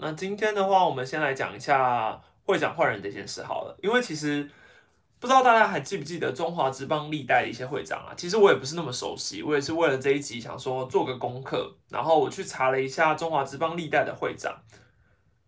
[0.00, 4.48] 那今天的话，我们先来讲一下会长换人这件事好了，因为其实
[5.18, 8.14] 不知道大家还记不记得中华职棒历代的一些会长啊？
[8.16, 14.62] 其实我也不是那么熟悉，我也是为了这一集想说做个功课，然后我去查了一下中华职棒历代的会长，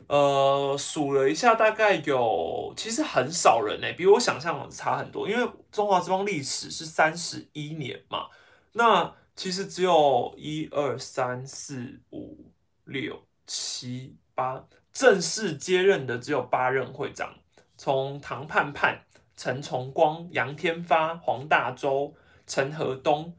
[0.08, 8.26] 呃，数了一下，大概有其实很少人呢、比我想象的差很多，因为中华之邦历史是三十一年嘛，
[8.72, 12.52] 那其实只有一二三四五
[12.84, 17.34] 六七八，正式接任的只有八任会长，
[17.76, 19.02] 从唐盼盼、
[19.36, 22.14] 陈崇光、杨天发、黄大洲、
[22.46, 23.36] 陈和东、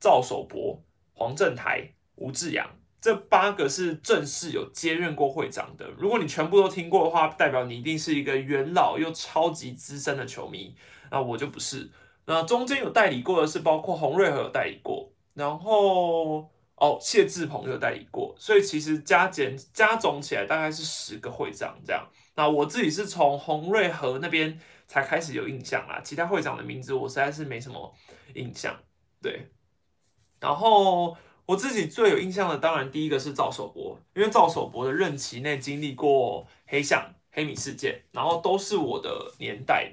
[0.00, 2.66] 赵守博、黄正台、吴志阳，
[3.02, 5.90] 这八个是正式有接任过会长的。
[5.98, 10.74] 如果你全部都听过的话，代表你一定是一个元老又超级资深的球迷。
[11.10, 11.90] 那我就不是。
[12.24, 16.48] 那中间有代理过的是包括洪瑞和有代理过，然后
[16.80, 22.08] 哦谢志鹏有代理过，所以其实加减加总起来大概是十个会长这样。
[22.34, 27.94] 那我自己是从洪瑞和那边才开始有印象啦，其他会长的名字我实在是没什么
[28.34, 28.74] 印象。
[29.20, 29.46] 对，
[30.40, 31.14] 然后
[31.44, 39.92] 我自己最有印象的，当然第一个是赵守博，因为赵守博的任期内经历过黑象、黑米事件，然后都是我的年代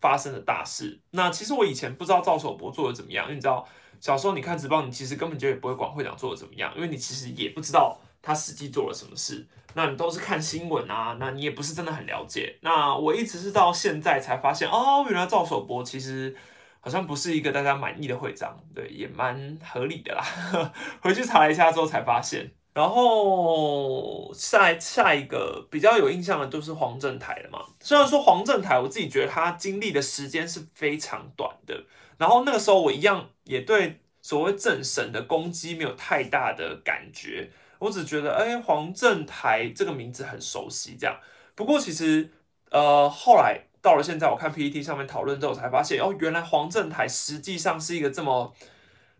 [0.00, 1.02] 发生的大事。
[1.10, 3.68] 那其实我以前不知道赵守博做的怎么样，因为你知道
[4.06, 9.44] 小时候你看职棒，你其实根本就也不会管会长做的怎么样，因为你其实也不知道他实际做了什么事。
[9.74, 12.56] 那你都是看新闻啊，那你也不是真的很了解。
[12.62, 16.36] 那我一直是到现在才发现，哦，原来赵守博其实
[16.78, 20.22] 好像不是一个大家满意的会长，对，也蛮合理的啦。
[21.02, 22.52] 回去查了一下之后才发现。
[22.74, 27.58] 然后下下一个比较有印象的就是黄正台了嘛。
[27.80, 31.84] 虽然说黄正台，我自己觉得他经历的时间是非常短的。
[32.18, 41.16] 然后那个时候我一样也对所谓政神的攻击没有太大的感觉，我只觉得哎，黄正台这个名字很熟悉这样。
[41.54, 42.30] 不过其实
[42.70, 48.54] 呃后来到了现在，我看 PPT 上面讨论之后才发现，哦，原来黄正台实际上是一个这么。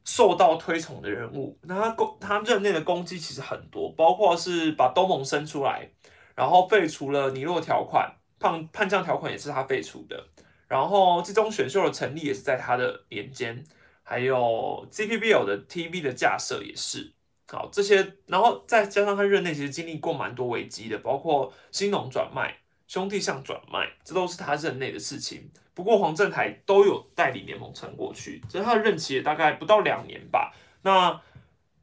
[0.08, 5.90] 受到推崇的人物，那他攻他任内的攻击其实很多，包括是把东盟生出来，
[6.36, 10.28] 然后废除了尼洛条款，叛叛将条款也是他废除的，
[10.68, 13.64] 然后这种选秀的成立也是在他的年间，
[14.02, 17.12] 还有 GPBL 的 TV 的架设也是，
[17.48, 22.56] 好这些，然后再加上他任内其实经历过蛮多危机的，包括兴农转卖、
[22.88, 25.50] 兄弟象转卖，这都是他任内的事情。
[25.74, 30.52] 不过黄正台都有代理联盟撑过去，只是他的任期也大概不到两年吧。
[30.82, 31.20] 那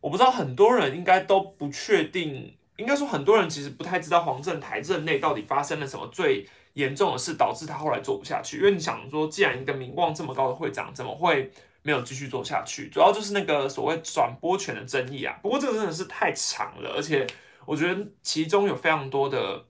[0.01, 8.57] 我不知道很多人应该都不确定，应该说很多人其实不太知道黄正台任内到底发生了什么最严重的事，导致他后来做不下去。
[8.57, 11.51] 因为你想说，既然一个名望这么高的会长，怎么会
[11.81, 12.89] 没有继续做下去？
[12.89, 15.39] 主要就是那个所谓转播权的争议啊。
[15.41, 17.25] 不过这个真的是太长了，而且
[17.65, 19.65] 我觉得其中有非常多的。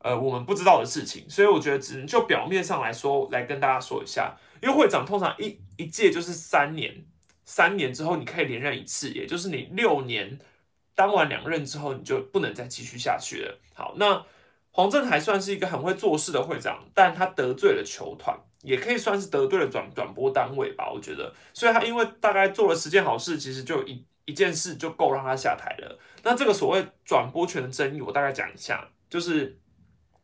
[0.00, 7.04] 呃，我们不知道的事情，所以我觉得只能就表面上来说来跟大家说一下，因为会长通常一一届就是三年，
[7.44, 10.38] 三年之后你可以连任一次，也就是你六年
[10.94, 13.58] 当完两任之后，你就不能再继续下去了。
[13.74, 14.24] 好，那
[14.76, 21.32] 黄正还算是一个很会做事的会长，但他得罪了球团，也可以算是得罪了转转播单位吧，我觉得。
[21.54, 25.98] 所以他因为大概做了十件好事，其实就一一件事就够让他下台了。
[26.22, 29.58] 那这个所谓转播权的争议，我大概讲一下，就是。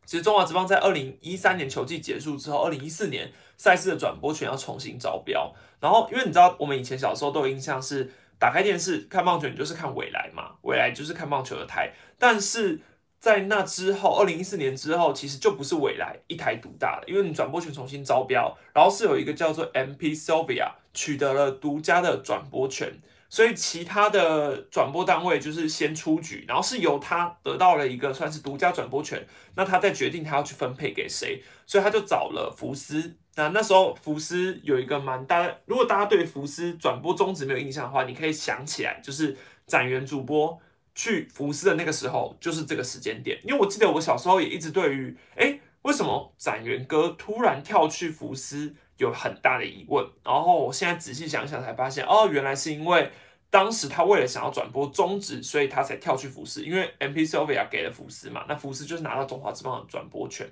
[0.05, 5.55] 其实中华职棒在二零一三年球季结束之后，二零一四年赛事的转播权要重新招标。
[5.79, 11.93] 然后，因为你知道，我们以前小时候都有印象是打开电视看棒球，你就是看未来嘛，未来就是看棒球的台。
[12.19, 12.81] 但是
[13.23, 22.91] 在那之后，二零一四年之后，其实就不是未来一台独大了，因为你转播权重新招标，然后是有一个叫做 MP Sylvia 取得了独家的转播权。
[23.29, 33.15] 所以其他的转播单位就是先出局，然后是由他得到了一个算是独家转播权，那他再决定他要去分配给谁，所以他就找了福斯。
[33.35, 40.59] 那那时候福斯有一个蛮大，如果大家对福斯转播宗旨没有印象的话，你可以想起来，就是展元主播
[40.95, 43.39] 去福斯的那个时候，就是这个时间点。
[43.43, 53.11] 因为我记得我小时候也一直对于，哎，为什么展元哥突然跳去福斯有很大的疑问，然后我现在仔细想想才发现，哦，原来是因为。
[53.53, 60.51] 当时他为了想要转播终止，所以他才跳去福斯，因为 MP Sylvia 给了福斯嘛，那福斯就是拿到中华之邦的转播权。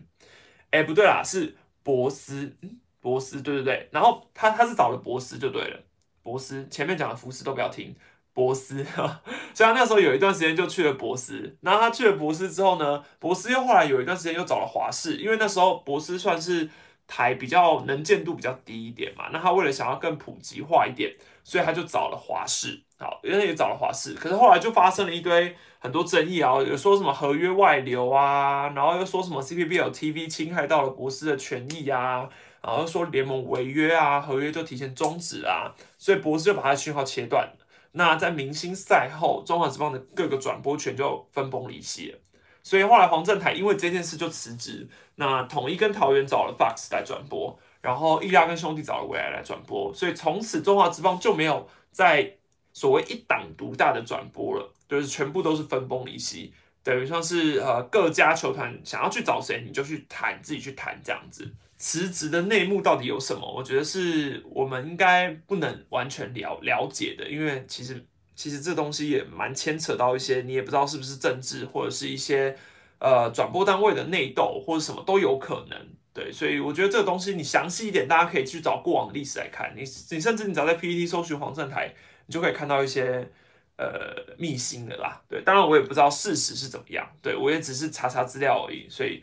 [0.69, 5.79] 哎，不对啦，是博斯，嗯，博斯，对对对，然后他他是找了博斯就对了，
[6.21, 7.95] 博斯前面讲的福斯都不要听，
[8.33, 8.85] 博斯，
[9.53, 16.69] 所以那时候有一段时间就去了博斯，然后他去了博斯之后呢，博斯又后来有一段时间又找了华视，因为那时候博斯算是
[17.07, 21.13] 台比较能见度比较低一点嘛，那他为了想要更普及化一点，
[21.43, 22.81] 所以他就找了华视。
[22.97, 32.29] 好，因为也找了华视，可是后来就发生了一堆很多争议啊，有说什么合约外流啊，然后又说什么 CPBL TV 侵害到了博斯的权益啊，
[32.61, 37.51] 然后说联盟违约啊，合约就提前终止啊，所以博斯就把他的讯号切断。
[37.93, 42.19] 那在明星赛后，中华职棒的各个转播权就分崩离析了。
[42.63, 52.37] 所以后来黄振台因为这件事就辞职，那统一跟桃园找了 Fox 来转播，然后易拉跟兄弟找了未来来转播，所以从此中华职棒就没有在
[52.71, 56.53] 所谓一党独大的转播了，就是全部都是分崩离析，
[56.83, 61.51] 等于像是呃各家球团想要去找谁，你就去谈，自己去谈这样子。
[61.81, 63.51] 辞职的内幕到底有什么？
[63.51, 68.05] 我觉得是我们应该不能完全了了解的，因为其实
[68.35, 72.55] 其实这东西也蛮牵扯到一些，你也不知道是不是政治，或者是一些
[72.99, 75.77] 呃转播单位的内斗，或者什么都有可能。
[76.13, 79.73] 对，所以我觉得这个东西你详细一点，大家可以去找过往的历史来看。
[79.75, 81.93] 你你甚至你只要在 PPT 搜寻黄正台。
[82.27, 83.27] 你就可以看到一些
[83.75, 89.21] 呃秘辛的啦，对，当然我也不知道事实是怎么样，对我也只是查查资料而已，所以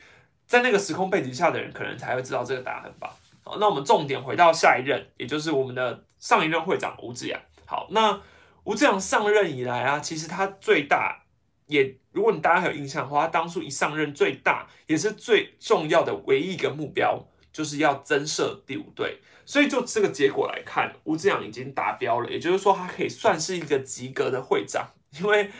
[0.48, 3.14] 在那个时空背景下的人可能才会知道这个答案吧。
[3.44, 7.38] 好，那我们重点回到下一任，也就是我们的上一任会长吴志阳。
[7.66, 8.20] 好，那
[8.64, 11.22] 吴志阳上任以来啊，其实他最大
[11.66, 17.22] 也，如果你大家还有印象的话，他当初一上任最大也是最重要的唯一一个目标，
[17.52, 19.20] 就是要增设第五队。
[19.44, 24.86] 所以就这个结果来看，吴志阳已经达标了，也就是说他可以算是一个及格的会长，
[25.18, 25.50] 因为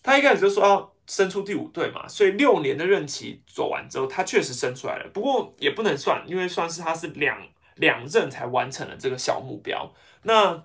[0.00, 5.10] 他一开始就说要升出第五队嘛，所以六年的任期走完之后，他确实生出来了。
[5.12, 7.36] 不过也不能算，因为算是他是两
[7.74, 9.92] 两任才完成了这个小目标。
[10.22, 10.64] 那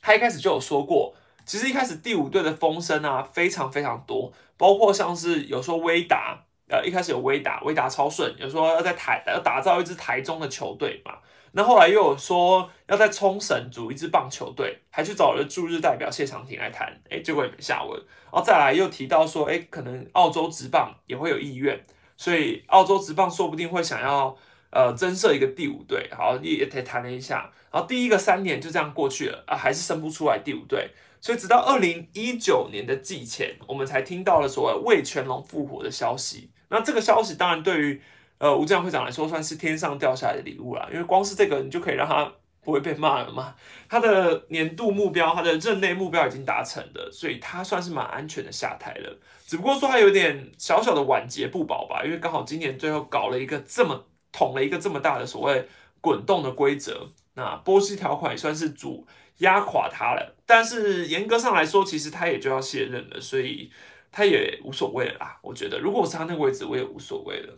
[0.00, 1.14] 他一开始就有说过，
[1.44, 11.18] 其实一开始第五队的风声啊非常非常多，包括像是有说威达，呃一开始有威达，威达超顺，有说要在台要打造一支台中的球队嘛。
[11.56, 17.96] 那后来又有说要在冲绳组一支棒球队，还去找了驻日代表谢长廷来谈，哎，结果也没下文。
[17.96, 21.80] 然后再来又提到说，哎，可能澳洲职棒也会有意愿，
[22.16, 24.36] 所以澳洲职棒说不定会想要
[24.70, 27.48] 呃增设一个第五队，好也也谈了一下。
[27.70, 30.90] 然后第一个三年就这样过去了啊，还是生不出来第五队，
[31.20, 36.50] 所以直到二零一九年的季前，我们才听到了所谓魏全龙复活的消息。
[36.68, 38.02] 那这个消息当然对于
[38.38, 42.30] 呃，吴志阳会长来说算是天上掉下来的礼物啦，因为光是这个你就可以让他
[42.62, 43.54] 不会被骂了嘛。
[43.88, 49.18] 他的年度目标，他的任内目标已经达成了，所以他算是蛮安全的下台了。
[49.46, 55.68] 只不过说他有点小小的晚节不保吧，因为刚好今年最后搞了一个这么捅了一个这么大的所谓
[56.00, 59.06] 滚动的规则，那波西条款也算是主
[59.38, 60.34] 压垮他了。
[60.44, 63.70] 但是严格上来说，其实他也就要卸任了，所以
[64.10, 65.38] 他也无所谓了啦。
[65.42, 67.54] 我觉得如果我是他那个位置，我也无所谓了。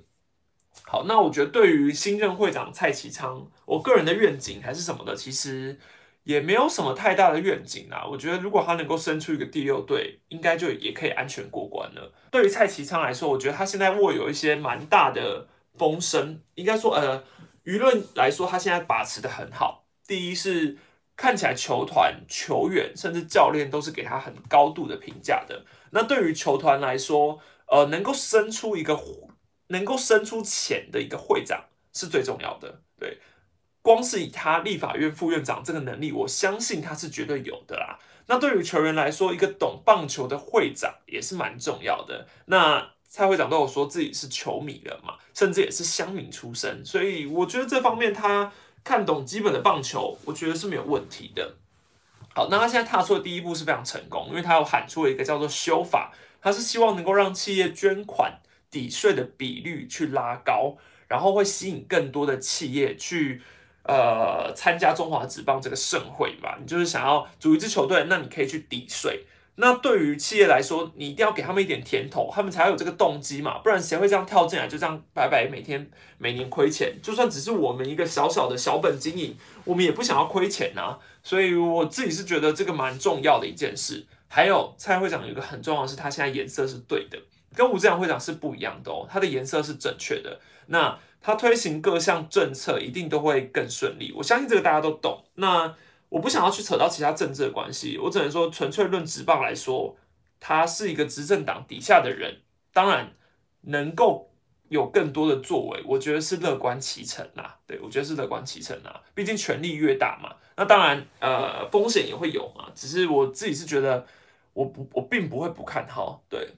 [0.85, 5.77] 好，那我觉得对于新任会长蔡启昌，我个人的愿景还是什么的，其实
[6.23, 8.07] 也没有什么太大的愿景啊。
[8.09, 12.13] 我觉得如果他能够生出一个第六队，应该就也可以安全过关了。
[12.31, 17.25] 对于蔡启昌来说，我觉得他现在握有一些蛮大的风声，应该说呃，
[17.65, 19.87] 舆论来说他现在把持的很好。
[20.07, 20.77] 第一是
[21.17, 25.65] 看起来球团、球员甚至教练都是给他很高度的评价的。
[25.91, 28.97] 那对于球团来说，呃，能够生出一个。
[29.69, 33.19] 能够生出钱的一个会长是最重要的，对，
[33.83, 37.99] 光是以他立法院副院长这个能力，我相信他是绝对有的啦。
[38.27, 42.27] 那对于球员来说，一个懂棒球的会长也是蛮重要的。
[42.47, 48.53] 那蔡会长都有说自己是球迷了嘛，甚至也是乡民出身，所以我觉得这方面他
[48.85, 51.55] 看懂基本的棒球，我觉得是没有问题的。
[52.35, 58.41] 好，那他现在踏出的第一步是非常成功，因为他有喊出了一个叫做修法，他是希望能够让企业捐款。
[58.71, 60.77] 抵税的比率去拉高，
[61.09, 63.41] 然后会吸引更多的企业去
[63.85, 66.59] 呃参加中华职棒这个盛会吧。
[66.61, 69.25] 你就是想要组一支球队，那你可以去抵税。
[69.59, 73.57] 那对于企业来说，你一定要给他们一点甜头，他们才有这个动机嘛。
[73.61, 76.95] 不然谁会这样跳进来，就这样白白每天每年亏钱？
[77.03, 80.99] 就算只是我们一个小小的小本经营，我们也不想要亏钱呐。
[81.23, 84.05] 所以我自己是觉得这个蛮重要的一件事。
[84.29, 87.19] 还有蔡会长有一个很重要的是，他现在颜色是对的。
[87.55, 90.41] 跟吴志阳会长是不一样的哦，他的颜色是正确的。
[90.67, 95.25] 那他推行各项政策一定都会更顺利，我相信这个大家都懂。
[95.35, 95.75] 那
[96.09, 99.97] 我不想要去扯到其他政治的关系，我只能说纯粹论职棒来说，
[100.39, 103.13] 他是一个执政党底下的人，当然
[103.63, 104.31] 能够
[104.69, 107.59] 有更多的作为，我觉得是乐观其成啦。
[107.67, 112.71] 对我觉得是乐观其成啦，毕竟权力越大嘛，那当然呃风险也会有嘛。
[112.75, 114.07] 只是我自己是觉得，
[114.53, 116.49] 我不我并不会不看好，对。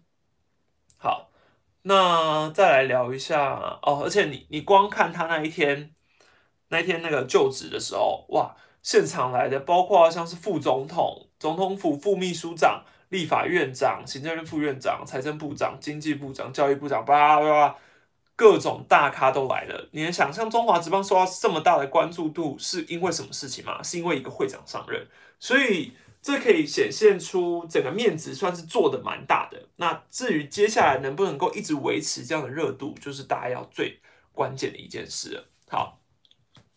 [1.88, 4.02] 那再来聊一下哦。
[4.04, 5.94] 而且你你光看他那一天，
[6.68, 17.76] 那一天那个就职的时候，哇，现场来的包括像是副总统、总统府副秘书长、立法院长、行政院副院长、财政部长、经济部长、教育部长，叭叭叭，
[18.36, 19.88] 各种大咖都来了。
[19.92, 23.82] 你能想象中华职棒受到这么大的关注度是因为什么事情吗？
[23.82, 25.06] 是因为一个会长上任，
[25.40, 29.66] 所以这可以显现出整个面子算是做的蛮大的。
[29.76, 34.00] 那至于接下来能不能够一直维持这样的热度，就是大家要最
[34.32, 35.44] 关键的一件事了。
[35.68, 36.00] 好，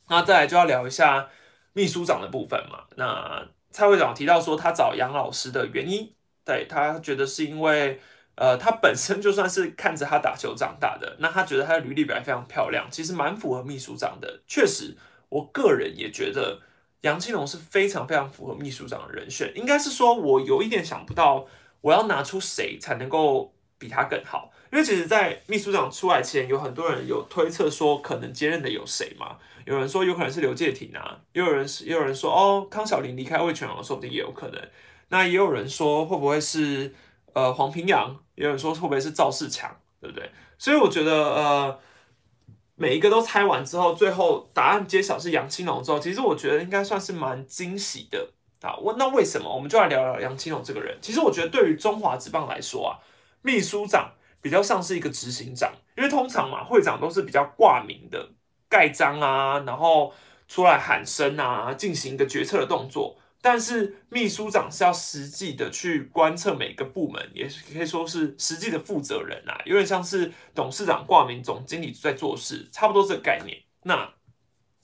[0.10, 1.30] 那再来就要聊一下
[1.74, 2.86] 秘书长的部分嘛。
[2.96, 8.00] 那蔡会长提到说，他找杨老师的原因，对他觉得是因为，
[8.36, 14.42] 呃，他本身就算是看着他打球长大的，那他觉得他的履历表非常漂亮，其实蛮符合秘书长的。
[14.46, 14.98] 确实，
[15.30, 16.60] 我个人也觉得
[17.02, 19.52] 杨青龙是非常非常符合秘书长的人选。
[19.56, 21.46] 应该是说，我有一点想不到，
[21.82, 24.52] 我要拿出谁才能够比他更好。
[24.72, 29.38] 因为其实，在秘书长出来前，有很多人有推测说，可能接任的有谁嘛？
[29.66, 34.62] 有人说有可能是刘介廷啊，也有人是也有人说哦，康小林离开魏全龙，说不定也有可能。
[35.10, 36.94] 那也有人说会不会是
[37.34, 38.18] 呃黄平阳？
[38.36, 39.76] 也有人说会不会是赵世强？
[40.00, 40.32] 对不对？
[40.58, 41.80] 所以我觉得呃，
[42.82, 48.32] 每一个都猜完之后，最后答案揭晓是杨青龙之后，其实我觉得应该算是蛮惊喜的
[48.64, 48.76] 啊。
[48.78, 49.54] 问那为什么？
[49.54, 50.98] 我们就来聊聊杨青龙这个人。
[51.00, 52.98] 其实我觉得对于中华职棒来说啊，
[53.44, 58.30] 秘书长比较像是一个执行长，因为通常嘛，会长都是比较挂名的。
[58.68, 60.12] 盖章啊，然后
[60.48, 63.16] 出来喊声啊，进行一个决策的动作。
[63.42, 73.58] 但是秘书长是要实际的去观测每个部门，也可以说是实际的负责人啊，有点像是董事长挂名，总经理在做事，差不多这个概念。
[73.84, 74.14] 那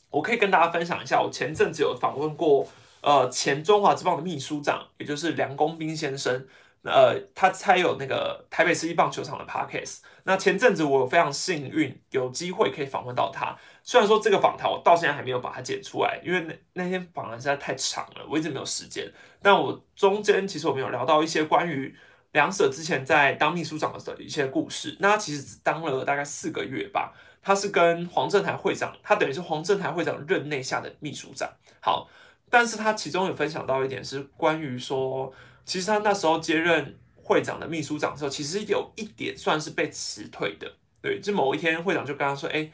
[0.10, 2.68] 我可以跟大家分享一下，我前阵子有访问过
[3.02, 6.48] 呃前中华之棒的秘书长，也就是梁公斌先生。
[6.84, 9.98] 呃，他才有那个台北市一棒球场的 podcast。
[10.24, 13.58] 那前阵子我非常幸运，有机会可以访问到他。
[13.88, 19.10] 虽然说这个访谈我到现在还没有把它剪出来，因为那那天访谈实在太长了，我一直没有时间。
[19.42, 21.96] 但我中间其实我们有聊到一些关于
[22.34, 24.98] 梁舍之前在当秘书长的时候一些故事。
[25.00, 27.14] 那他其实只当了大概四个月吧。
[27.42, 31.50] 他是跟黄正台会长，他等于是黄正台会长任内下的秘书长。
[31.80, 32.10] 好，
[32.50, 35.32] 但是他其中有分享到一点是关于说。
[35.64, 40.70] 其实他那时候接任会长的秘书长的时候，其实有一点算是被辞退的。
[41.02, 42.70] 对，就某一天会长就跟他说：“哎，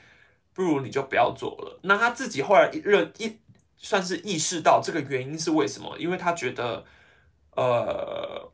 [0.53, 3.37] 不如你就不要做了。”那他自己后来认一
[3.77, 5.97] 算是意识到这个原因是为什么？
[5.97, 6.85] 因为他觉得，
[7.55, 8.51] 呃，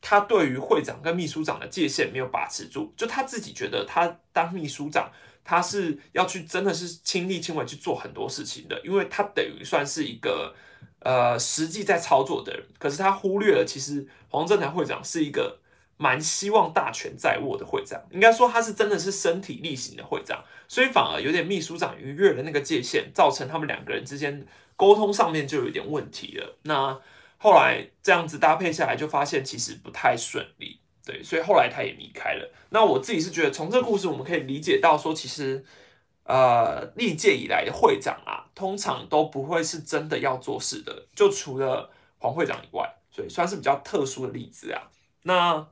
[0.00, 2.92] 他对于会长跟秘书长的界限没有把持住。
[2.96, 5.10] 就他自己觉得，他当秘书长，
[5.44, 10.54] 他是要去真的是亲力亲为去做很多事情的，因为他等于算是一个。
[11.00, 15.60] 呃，实际在操作的人，可是他忽略了，其实黄正台会长是一个
[15.96, 26.58] 蛮希望大权在握的会长，应该说他是真的是身体力行的会长，所以反而有点秘书长逾越了那个界限，造成他们两个人之间沟通上面就有点问题了。
[26.62, 27.00] 那
[27.38, 32.52] 后来这样子搭配下来，就发现其实不太顺利，对，所以后来他也离开了。
[32.70, 35.64] 那我自己是觉得，从这个故事我们可以理解到，说其实。
[36.28, 41.88] 呃，历届以来的会长啊，通常都不会是真的要做事的，就除了
[42.18, 44.90] 黄会长以外，所以算是比较特殊的例子啊。
[45.22, 45.68] 那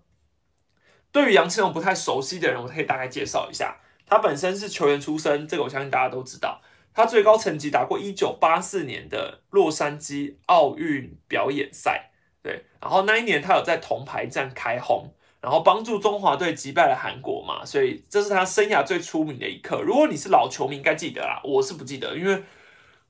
[1.15, 6.61] 对于杨庆龙不太熟悉的人，我可以大概介绍一下，他本身是球员出身，这个我相信大家都知道。
[6.93, 12.11] 他最高成绩打过一九八四年的洛杉矶奥运表演赛，
[12.43, 15.15] 对，然后那一年他有在铜牌战开轰。
[15.41, 19.83] 然后帮助中华队击败了韩国嘛，所以这是他生涯最出名的一刻。
[19.83, 21.39] 如果你是老球迷，应该记得啦。
[21.45, 22.43] 我是不记得，因为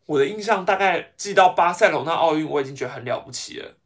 [0.07, 3.77] 我的印象大概记到巴塞罗那奥运，我已经觉得很了不起了。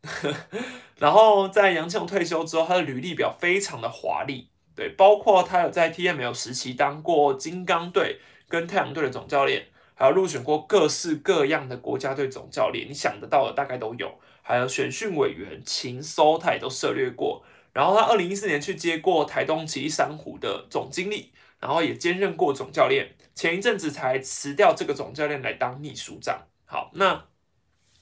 [0.98, 17.44] 然后在杨庆退休之后，他的履历表非常的华丽，对，包括他有在 TML 时期当过金刚队跟太阳队的总教练，还有入选过各式各样的国家队总教练，你想得到的大概都有，还有选训委员、情搜他也都涉猎过。
[17.72, 23.14] 然后他二零一四年去接过台东奇异珊瑚的总经理，然后也兼任过总教练。
[23.36, 26.42] 前一阵子才辞掉这个总教练来当秘书长。
[26.64, 27.24] 好，那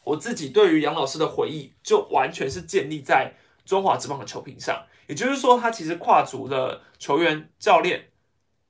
[0.07, 3.35] 我自己对于杨老师的回忆，就完全是建立在
[3.67, 4.87] 中华职棒的球评上。
[5.07, 8.09] 也就是说，他其实跨足了球员、教练，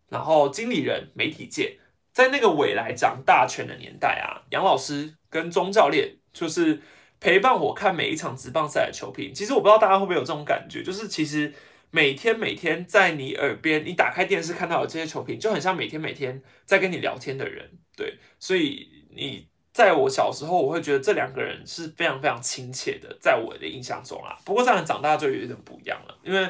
[0.09, 1.79] 然后经理人、媒体界，
[2.13, 6.83] 在那个未来掌大权的年代啊，杨老师跟钟教练就是。
[7.19, 11.51] 陪伴我看每一场直棒赛的球评，其实我不知道大家会不会有这种感觉，就是其实
[11.91, 24.35] 每天每天在你耳边，你打开电视看到的这些球评，就很像每天每天在跟你聊天的人，对，所以你在我小时候，我会觉得这两个人是非常非常亲切的，在我的印象中啊。
[24.43, 26.49] 不过这样长大就有点不一样了，因为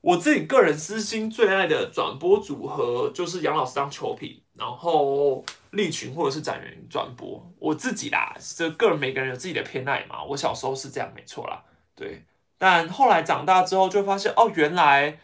[0.00, 7.46] 我自己个人私心最爱的转播组合就是杨老师当球皮，然后利群或者是展员转播。
[7.58, 10.24] 我自己啦，这个人每个人有自己的偏爱嘛。
[10.24, 11.62] 我小时候是这样，没错啦，
[11.94, 12.24] 对。
[12.56, 15.18] 但后来长大之后就发现，哦，原来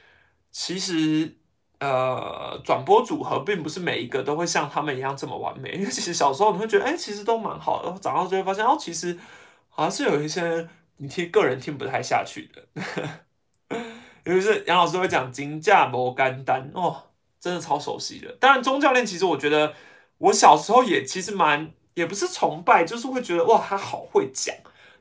[0.50, 1.34] 其实
[1.82, 5.72] 呃，转播组合并不是每一个都会像他们一样这么完美。
[5.72, 7.90] 因为其实小时候你会觉得，哎，其实都蛮好的。
[7.98, 9.18] 长大之后发现，哦，其实
[9.68, 12.62] 好像是有一些你听个人听不太下去的。
[14.22, 17.02] 尤其是杨老师会讲“金价摩干丹”哦，
[17.40, 18.30] 真的超熟悉的。
[18.38, 19.74] 当然，钟教练其实我觉得
[20.18, 24.54] 我小时候也其实蛮，也不是崇拜，就是会觉得哇，他好会讲。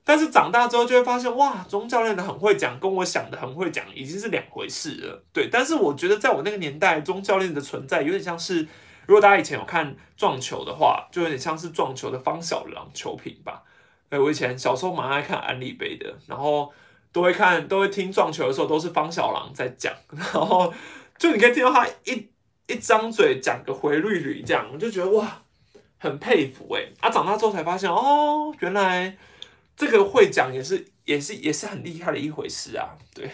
[0.04, 5.24] 但是长大之后就会发现，哇，钟教练的很会讲，跟我想的很会讲已经是两回事了。
[5.32, 8.68] 对，但是我觉得在我那个年代，钟教练的存在有点像是，
[9.06, 13.62] 如果大家以前有看撞球的话，就有点像是撞球的方小郎球评吧。
[14.10, 16.74] 哎，我以前小时候蛮爱看安利杯的，然后
[17.14, 20.74] 都会看，都会听撞球的 时候都是方小郎在讲，然后
[21.20, 22.28] 就你可以听到他一
[22.66, 25.44] 一张嘴讲个回绿绿这样，我就觉得哇，
[26.00, 26.82] 很佩服哎。
[27.02, 29.16] 啊，长大之后才发现，哦，原来。
[29.76, 33.32] 这个会讲也是也是也是很厉害的一回事啊，对，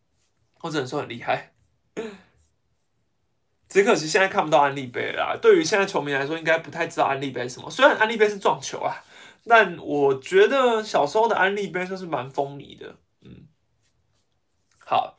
[0.60, 1.52] 我只能说很厉害。
[3.68, 5.38] 只可惜现在看不到安利杯了。
[5.42, 7.68] 对于现在球迷来说，应该不太知道安利杯什么。
[7.68, 9.02] 虽然安利杯是撞球啊，
[9.44, 12.96] 但我觉得小时候的安利杯算是蛮风靡的。
[13.22, 13.48] 嗯，
[14.78, 15.18] 好，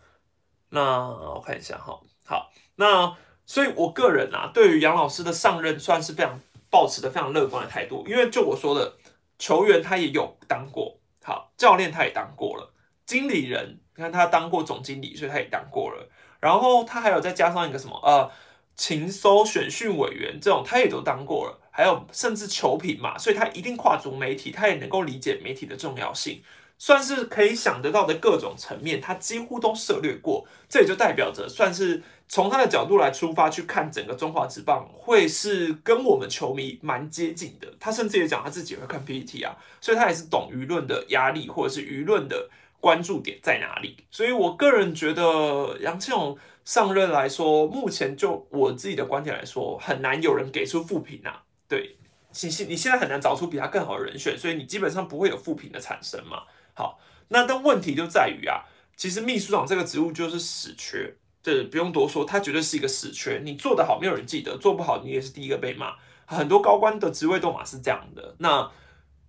[0.70, 8.96] 那我看一下哈，好，那所以我个人啊，对于杨老师的上任算是非常保持的非常乐观的态度，因为就我说的。
[9.40, 12.74] 球员他也有当过，好教练他也当过了，
[13.06, 16.10] 经理人你看他当过总经理，所以他也当过了。
[16.40, 18.30] 然后他还有再加上一个什么呃，
[18.76, 21.60] 情搜选训委员这种，他也都当过了。
[21.72, 26.42] 还有甚至球品嘛，所以他一定跨足媒体，他也能够理解媒体的重要性，
[26.78, 30.46] 算是可以想得到的各种层面，他几乎都涉略过。
[30.70, 32.04] 这也就代表着算是。
[32.30, 37.74] 从他的角度来出发去看整个中华职棒，会是跟我们球迷蛮接近的。
[37.80, 42.50] 他甚至也讲他自己会看 PPT 啊，所以他也是懂舆论的压力或者是舆论的
[42.82, 43.96] 关注点在哪里。
[44.12, 51.44] 所以我个人觉得杨庆勇上任来说，目前就我自己的观点来说，很难有人给出负评啊。
[51.70, 51.96] 对，
[52.44, 56.44] 你现你现在很难找出比他更好的人选，所以你基本上不会有负评的产生嘛。
[56.78, 58.62] 好，那但问题就在于啊，
[58.96, 61.16] 其实秘书长这个职务就是死缺。
[61.42, 63.42] 这不用多说，他绝对是一个死缺。
[63.44, 65.96] 你做得好，没有人记得；做不好，你也是第一个被骂。
[66.26, 68.36] 很多高官的职位都嘛是这样的。
[68.38, 68.70] 那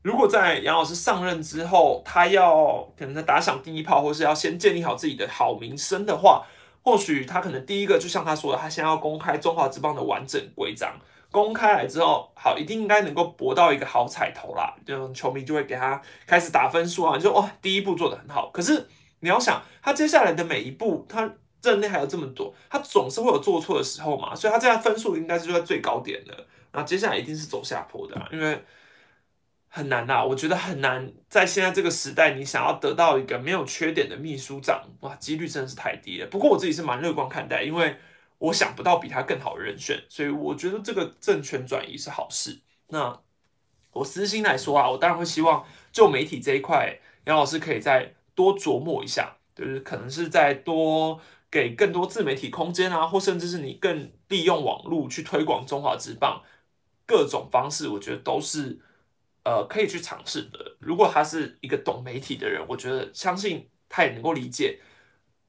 [0.02, 6.44] 如果在杨老师上任之后，他要可能在打响第一炮，或是要先建立好自己的好名声的话，
[6.82, 10.92] 或许他可能第一个就像他说的，他先要公开中华之邦的完整规章。
[11.30, 14.74] 公开来之后，好，一定应该能够博到一个好彩头啦。
[14.86, 18.50] 就球迷就会给他开始打分数啊，就哇，第一步做得很好。
[18.50, 18.86] 可是
[19.20, 21.32] 你要想，他接下来的每一步，他。
[21.60, 28.64] 任内还有这么多，他总是会有做错的时候嘛，所以他这样分数应该是就在最高点的，那接下来一定是走下坡的，因为
[29.66, 36.28] 很难呐，我觉得很难，在现在这个时代，你想要得到一个没有缺点的秘书长，哇，几率真的是太低了。
[36.28, 37.96] 不过我自己是蛮乐观看待，因为
[38.38, 42.60] 我想不到比他更好的人选，所以我觉得这个政权转移是好事。
[42.88, 43.20] 那
[43.92, 51.20] 我私心来说啊，我当然会希望就媒体这一块，杨老师可以再多琢磨一下，就是可能是在多。
[51.50, 56.42] 给更多自媒体空间啊，或甚至是你更利用网络去推广中华职棒，
[57.06, 58.78] 各种方式，我觉得都是
[59.44, 60.76] 呃可以去尝试的。
[60.78, 64.78] 如果他是一个懂媒体的人，我觉得相信他也能够理解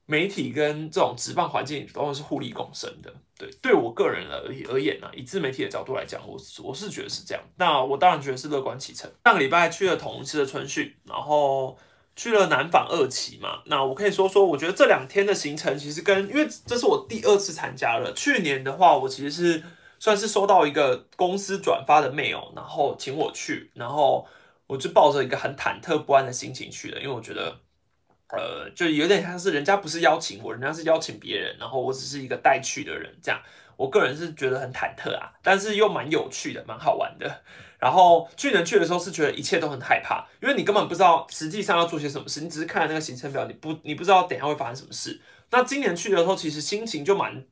[0.10, 3.14] 媒体跟这种职棒环境都是互利共生的。
[3.38, 7.44] 对，对我个人而而言呢，以自媒体的角度来讲，我我是觉得是这样。
[7.58, 9.10] 那我当然觉得是乐观其成。
[9.24, 11.78] 上个礼拜去了同一次的春训，然后。
[12.16, 18.12] 去了南纺二期嘛，那我可以说说，我觉得这两天的行程其实跟，因为这是我第二次参加了。
[18.14, 19.64] 去年的话，我其实是
[20.00, 24.28] 算是收到一个公司转发的 mail，然后请我去，然后
[24.68, 27.58] 我就抱着一个很忐忑不安的心情去的，因为我觉得，
[28.32, 33.42] 呃，就有点像是人家不是邀请我，人家是邀请别人，然后我只是一个带去的人，这样，
[33.76, 37.42] 我个人是觉得很忐忑啊，但是又蛮有趣的，蛮好玩的。
[37.80, 45.22] 然后去年去的时候是觉得一切都很害怕，因为你根本不知道实际上要做些什么事，你只是看那个行程表，你不你不知道等下会发生什么事。
[45.50, 47.46] 那今年去的时候，其实心情就蛮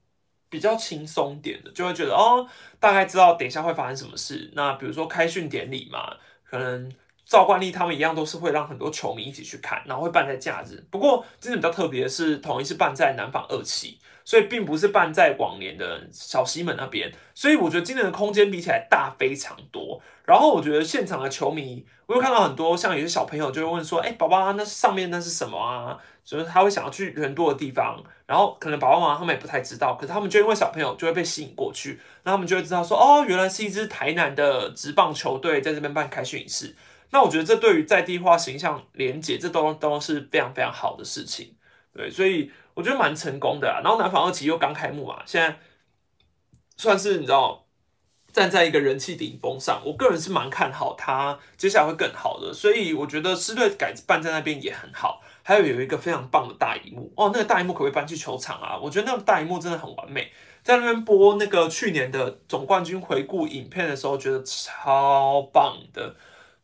[0.50, 2.46] 比较轻松点的，就会觉得哦，
[2.80, 4.52] 大概知道等一下会发生什么事。
[4.54, 6.92] 那比如说开训典礼嘛，可能
[7.28, 10.84] 赵冠例他们一样都是会让很多球迷一起去看，然后会办在假日。
[10.90, 14.00] 不过今年比较特别的是，统一是办在南纺二期。
[14.28, 20.02] 所以并不是办在广联的小西门那边，所以我觉得今年的空间比起来大非常多。
[20.26, 36.76] 然后我觉得现场的球迷，我有看到很多像有些小朋友就会问说：“哎，宝宝，那上面那是什么啊？”就是他会想要去人多的地方，然后可能爸爸妈妈他们也不太知道，可是他们就因为小朋友就会被吸引过去，那他们就会知道说：“哦，原来是一支台南的职棒球队在这边办开训仪式。”
[37.12, 41.56] 那我觉得这对于在地化形象连接，这都都是非常非常好的事情。
[41.94, 43.68] 对，所以我觉得蛮成功的。
[43.84, 45.58] 然后南方二期又刚开幕嘛，现在
[46.76, 47.66] 算是你知道
[48.32, 52.54] 站在一个人气顶峰上，我个人是蛮看好它接下来会更好的。
[52.54, 55.22] 所以我觉得狮队改办在那边也很好。
[55.42, 58.78] 还有有一个非常棒的大荧幕哦，那个大荧幕可不可以搬去球场啊？
[58.78, 60.30] 我觉得那个大荧幕真的很完美，
[60.62, 66.14] 在那边播那个去年的总冠军回顾影片的时候，觉得超棒的。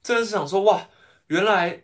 [0.04, 0.90] 真的是想说哇，
[1.28, 1.84] 原来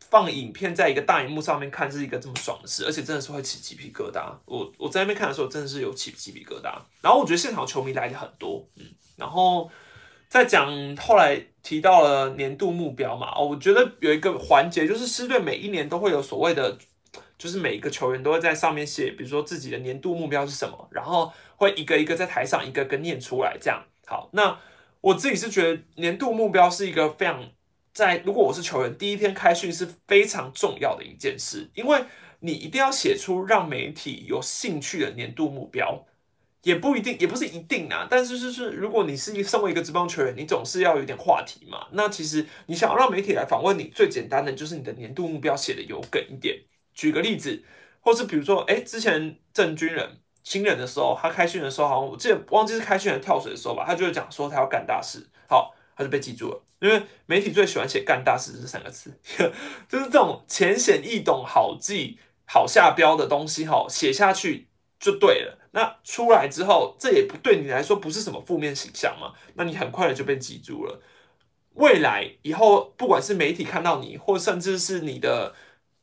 [0.00, 4.34] 放影片在一个大荧幕上面看是一个这么爽的事，而且真的是会起鸡皮疙瘩。
[4.46, 6.72] 我我在那边看的时候，真的是有起鸡皮疙瘩。
[7.02, 8.86] 然后我觉得现场球迷来的很多，嗯，
[9.16, 9.70] 然后
[10.26, 16.78] 再讲后来提到了年度目标嘛，哦，我觉得有一个环节就是狮队每一年都会有所谓的，
[17.36, 24.58] 就是每一个球员都会在上面写，比如说自己的年度目标是什么，然后会一个一个在台上一个个念出来，这样好那。
[25.00, 27.48] 我自己是觉得年度目标是一个非常
[27.92, 32.04] 在，如果我是球员，第一天开训是非常重要的一件事，因为
[32.40, 36.04] 你一定要写出让媒体有兴趣的年度目标，
[36.62, 38.06] 也不一定，也不是一定啊。
[38.10, 41.86] 但是就是如果你是身为一个职棒球员，你总是要有点话题嘛。
[41.92, 46.58] 那其实你想要让媒体来访问你，最简单的就是你的年度目标写的有梗一点。
[46.92, 47.62] 举个例子，
[48.00, 50.18] 或是比如说，哎，之前郑军人。
[50.44, 56.62] 新人的时候，他开训的时候，好像我记得忘记是开训还是跳水的时候吧，他就讲说他要干大事，好，他就被记住了。
[56.80, 59.12] 因为媒体最喜欢写“干大事”这三个字，
[59.88, 64.68] 就是这种浅显易懂、好记、好下标的东西，哈，写下去
[65.00, 65.58] 就对了。
[65.72, 69.32] 那出来之后，这也不对你来说不是什么负面形象嘛？
[69.54, 71.02] 那你很快的就被记住了。
[71.74, 75.54] 未来以后，不管是媒体看到你，或甚至是你的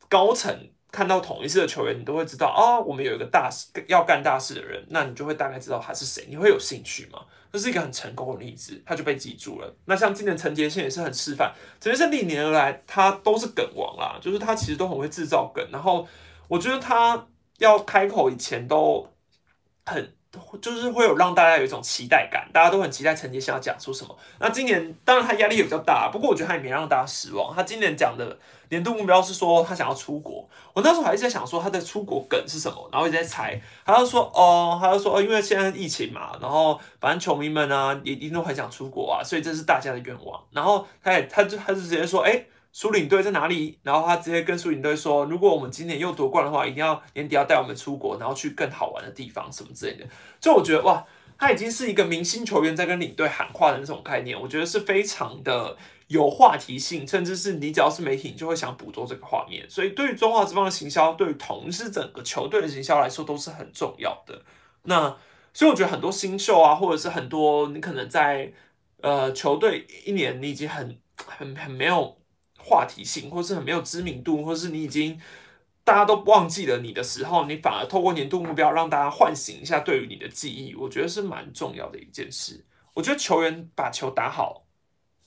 [0.10, 0.69] 高层。
[0.96, 7.20] 看到同一次的球员，你都会知道啊，我们有一个大事要干大事的人，那你就会大概知道他是谁，你会有兴趣吗？
[7.52, 9.76] 这是一个很成功的例子，他就被记住了。
[9.84, 16.08] 那像今年陈杰宪也是很示范，陈杰宪历年而来他都是梗王啦，就是他其实都很会制造梗，然后
[16.48, 17.28] 我觉得他
[17.58, 19.06] 要开口以前都
[19.86, 20.14] 很。
[20.62, 24.17] 就是会有让大家有一种期待感，大家都很期待陈杰想要讲出什么。
[24.39, 27.56] 那今年当然他压力也比较大，不过我觉得他也没让大家失望。
[27.56, 28.38] 他今年讲的
[28.69, 30.48] 年度目标是说他想要出国。
[30.74, 33.60] 我那时候还是在想说他的出国梗是什么，然后一直在猜。
[33.86, 40.43] 他就说哦，他就说哦，因为现在疫情嘛，然后反正球迷们呢也一定都很想出国啊，所以这是大家的愿望。
[40.52, 42.45] 然后他也他就他就直接说哎。
[42.78, 43.80] 苏领队在哪里？
[43.84, 50.06] 然后他直接跟苏领队说：“如果我们今年又夺冠的话，一定要年底要带我们出国，然后去更好玩的地方，什么之类的。”
[50.42, 51.02] 就我觉得哇，
[51.38, 59.66] 他已经是一个明星球员在跟领队喊话的那种概念，我觉得是非常的有话题性，甚至是你只要是媒体，你就会想捕捉这个画面。
[59.70, 64.42] 所以对于中华之邦的行销，对于同是整个球队的行销来说，都是很重要的。
[64.84, 65.16] 那
[65.54, 68.52] 所以我觉得很多新秀啊，或者是很多你可能在
[69.02, 72.18] 呃球队一年，你已经很很很没有。
[72.65, 75.21] 话题性，或是很没有知名度，或是你已经
[75.84, 82.65] 大家都忘记了你的时候，你反而透过年度目标让大家唤醒一下对于你的记忆，我觉得是蛮重要的一件事。
[82.95, 84.65] 我觉得球员把球打好，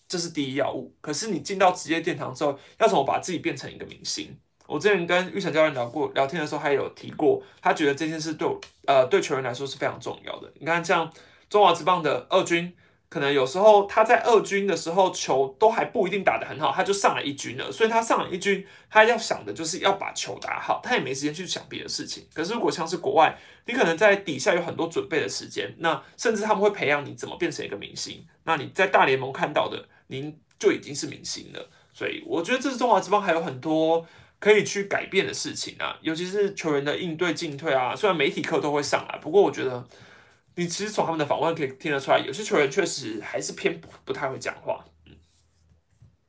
[0.08, 0.92] 这是第一要务。
[1.00, 4.36] 可是你进到职业殿堂之后，要怎么把自己变成一个明星？
[4.66, 10.52] 我之前跟玉成教练聊过聊天的时候，他有提过，他觉得这件事对我呃对球员来说是非常重要的。
[10.58, 11.10] 你看，像
[11.48, 12.74] 中华职棒的二军。
[13.10, 17.72] 可能有时候他在二军的时候球都还不一定打得很好，他就上了一军了。
[17.72, 22.26] 所以他上了一军，他要想的就是要把球打好，他也没时间去想别的事情。
[22.34, 28.22] 可是如果像是国外，你可能在底下有很多准备的时间，那甚至他们会培养你怎么变成一个明星。
[28.44, 31.70] 那你在大联盟看到的，您就已经是明星了。
[31.94, 34.06] 所以我觉得这是中华之邦还有很多
[34.38, 37.96] 可以去改变的事情啊，尤其是球员的应对进退啊。
[37.96, 39.82] 虽然媒体课都会上来，不过我觉得。
[40.58, 45.12] 你其实从他们的访问可以听得出来，有些球员确实还是偏不不太会讲话，嗯，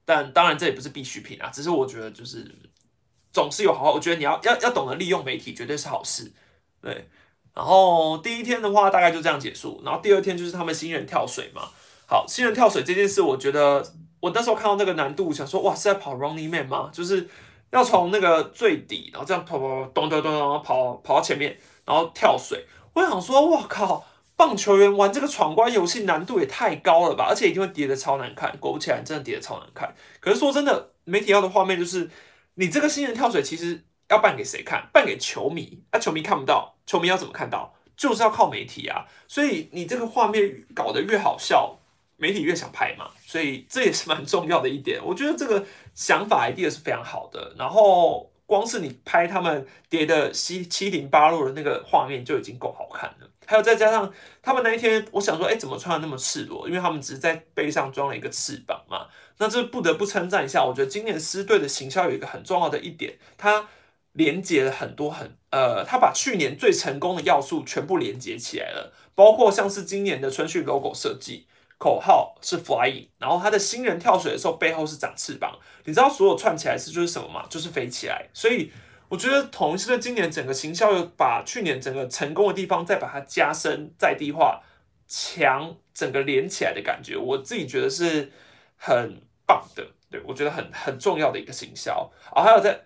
[0.06, 2.48] 但当然这也不是必需品啊，只是我觉得就是
[3.34, 6.32] 总是有好好，我觉得你要要要懂得利用媒体，绝对是好事，
[6.80, 7.10] 对。
[7.56, 11.64] 然后第一天的话大概就这样结束，然后第二天就是他们新人跳水嘛。
[12.06, 13.84] 好，新人跳水这件事，我觉得
[14.20, 16.92] 我那时候看到那个难度，想说哇是在跑 Running Man 吗？
[16.94, 17.28] 就是
[17.72, 22.68] 要从那个最底，然后这样跑跑咚咚咚咚跑跑到前面，然后跳水。
[22.94, 24.06] 我想说，哇靠！
[24.40, 28.56] 棒球员玩这个闯关游戏难度也太高了吧，而且一定会叠的超难看。
[28.58, 29.94] 果不其然，真的叠的超难看。
[30.22, 32.10] 可是说真的，媒体要的画面就是
[32.54, 34.88] 你这个新人跳水，其实要办给谁看？
[34.94, 37.76] 办给球迷，那球迷看不到，球迷要怎么看到？
[37.98, 39.06] 就是要靠媒体啊。
[39.28, 41.78] 所以你这个画面搞得越好笑，
[42.16, 43.10] 媒体越想拍嘛。
[43.26, 45.02] 所以这也是蛮重要的一点。
[45.04, 47.54] 我觉得这个想法 idea 是非常好的。
[47.58, 53.29] 然后光是你拍他们叠的七七零八落的那个画面就已经够好看了。
[53.50, 56.70] 还有再加上他们那一天，我想说，哎，怎么穿的那么赤裸？
[56.70, 59.08] 因为他们只是在背上装了一个翅膀嘛。
[59.40, 63.68] 那这不得不称赞一下，我觉得今年狮队的行销有一个很重要的一点，它
[64.12, 71.48] 连接了很多很呃，它把去年最成功的要素全部连接起来了，包括像是今年的春训 logo 设计，
[71.80, 77.48] 口号是 flying，然后他的新人跳水的时候背后是长翅膀，你知道所有串起来是就是什么吗？
[77.50, 78.72] 就是飞起来，所以。
[79.10, 84.62] 我觉得同时的今年整个行销又把去年整个成功的地方再把它加深在地化，
[85.08, 88.32] 强整个连起来的感觉，我自己觉得是
[88.78, 89.88] 很棒的。
[90.12, 92.12] 对我觉得很很重要的一个行销。
[92.36, 92.86] 哦，还有在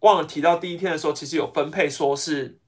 [0.00, 2.58] 忘了提到第一天的时候，其实有分配说是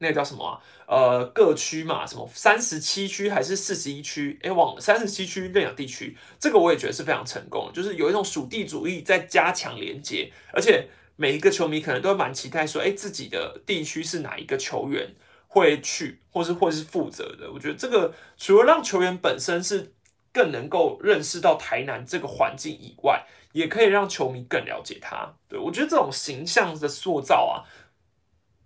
[0.00, 0.60] 那个叫什么啊？
[0.86, 4.38] 呃，各区嘛，什么三十七区还是四十一区？
[4.42, 10.86] 哎，忘了三十七区认养地区，这个我也觉得是非常成功，就是有一种属地主义在加强连接，而且。
[11.16, 15.14] 每一个球迷可能都蛮期待说，哎，自己的地区是哪一个球员
[15.48, 17.50] 会去，或是或是负责的。
[17.50, 19.94] 我觉得这个除了让球员本身是
[20.30, 25.34] 更能够认识到台南这个环境以外，也可以让球迷更了解他。
[25.48, 27.64] 对我觉得这种形象的塑造啊，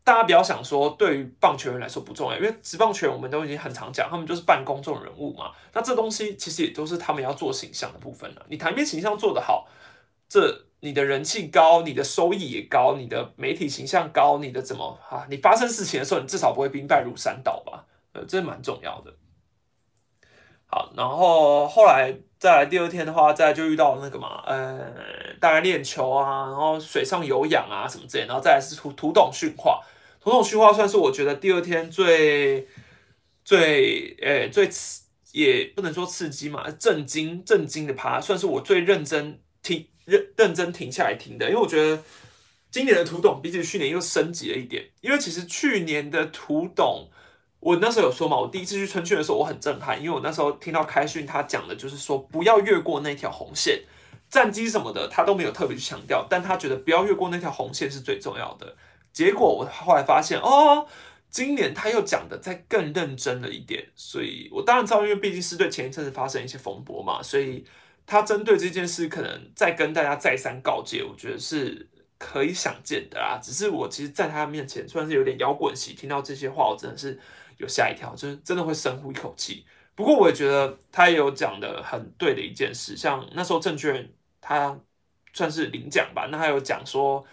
[0.03, 5.53] 大家不要想说对于棒球员来说不重要，因为职棒球员我们都已经很常讲，他们就是半公众人物嘛。
[5.73, 8.45] 那这东西其实也都是他们要做形象的部分了。
[8.49, 9.69] 你台面形象做得好，
[10.29, 10.67] 这。
[10.81, 15.27] 你的人气高，你的收益也高，你的媒体形象高，你的怎么啊？
[15.29, 17.85] 你发生事情的时候，你至少不会兵败如山倒吧？
[18.12, 19.14] 呃，这蛮重要的。
[20.64, 24.90] 好，然后后来再来第二天的话，再就遇到那个嘛，呃，
[25.38, 29.83] 大概练球啊，然后水上有氧啊什么之类，然后再来是土土董训话，
[30.21, 32.66] 土董训话算是我觉得第二天最
[33.45, 39.89] 最呃最刺，也不能说刺激嘛，震惊震惊的趴，算是我最认真听。
[40.05, 42.03] 认认真停下来听的，因为我觉得
[42.71, 44.89] 今年的图董比起去年又升级了一点。
[45.01, 47.09] 因为其实去年的图董，
[47.61, 53.83] 我那时候有说嘛，我第一次去春训的时候我很震撼，因为我那时候听到开训他讲的就是说不要越过那条红线，
[54.29, 58.77] 战机什么的他都没有特别去强调，但他觉得不要越过那条红线是最重要的。
[59.13, 60.87] 结果我后来发现哦，
[61.29, 67.65] 今年他又讲的再更认真了一点，所以我当然知道，因为毕竟是对前一阵子发生一些风波嘛，所以。
[68.11, 73.38] 他针对这件事，可能再跟大家再三告诫，我觉得是可以想见的啦。
[73.40, 77.16] 只是我其实，在他面前，算是有点摇滚系，听到这些话，我真的是
[77.59, 79.64] 有吓一跳，就是真的会深呼一口气。
[79.94, 84.77] 不过，我也觉得他也有讲的很对的一件事，像那时候证券他
[85.33, 87.25] 算是领奖吧，那他有讲说，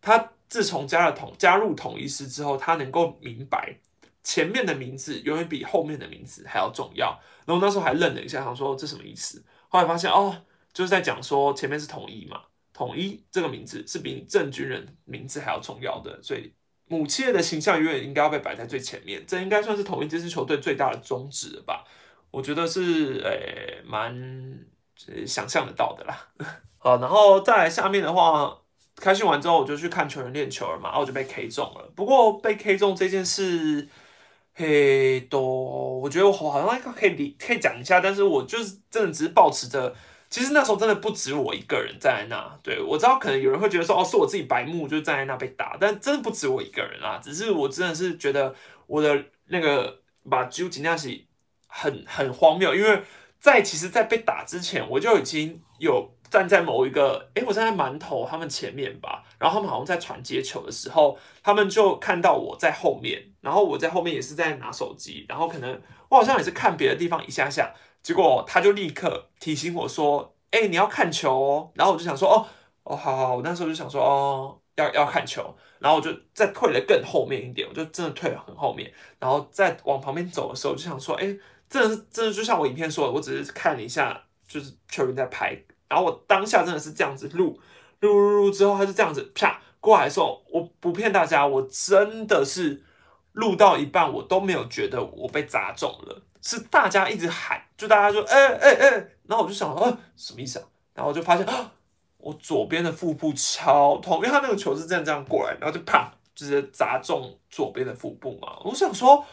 [0.00, 3.76] 他自从加了统加入统一师之后，他能够明白
[4.24, 7.16] 前面的名字永远比后面的名字还要重要。
[7.46, 9.40] 然后那时候还愣了一下，想说这什么意思？
[9.72, 10.36] 后来发现哦，
[10.72, 16.52] 就是在讲说前面是统一嘛，统一这个名字是比正军人名字还要重要的，所以
[16.86, 21.84] 母企业的形象永远应该要被摆在最前面，这应该算是统一这支球队最大的宗旨了吧？
[22.32, 24.12] 我觉得是诶蛮
[25.24, 26.28] 想象得到的啦。
[26.78, 28.58] 好，然后再来下面的话，
[28.96, 31.92] 开训完之后我就去看球员练球了嘛，然后我就被 K 中了。
[31.94, 33.88] 不过被 K 中这件事。
[34.60, 39.94] 嘿，都，我觉得我好像可以理可以讲一下，但是我就是真的只是保持着，
[40.28, 48.54] 其实那时候真的不止我一个人站在那，对我知道可能有人会觉得说，哦，是我自己白目，就站在那被打，但真的不止我一个人啊，只是我真的是觉得
[48.86, 51.08] 我的那个把揪紧那是
[51.66, 53.02] 很很荒谬，因为
[53.40, 56.10] 在其实，在被打之前，我就已经有。
[56.30, 67.72] 站在某一个，诶，我站在馒头他们前面吧，然后他们好像在传接球的时候，他们就看到我在后面，然后我在后面也是在拿手机，然后可能我好像也是看别的地方一下下，
[68.02, 72.46] 结果他就立刻提醒我说，诶，你要看球哦，然后我就想说，哦，
[72.84, 85.56] 哦，好好，我那时候就想说，哦，要要看球，然后我就再退了更后面一点，我就真的退了很后面，然后再往旁边走的时候，就想说，诶，真的是真的就像我影片说的，我只是看了一下，就是球员在拍。
[85.88, 87.58] 然后我当下真的是这样子录，
[88.00, 92.82] 录录录之后，他是这样子啪过来的时候，我不骗大家，我真的是
[93.40, 98.90] 录到一半，我都没有觉得我被砸中了，是大家一直喊，就大家说哎哎哎，
[99.26, 100.64] 然后我就想呃什么意思啊？
[100.94, 101.72] 然后我就发现啊，
[102.18, 109.24] 我左边的腹部超痛，因为他那个球是这样这样过来，然后就啪直接砸中左边的腹部嘛，我想说。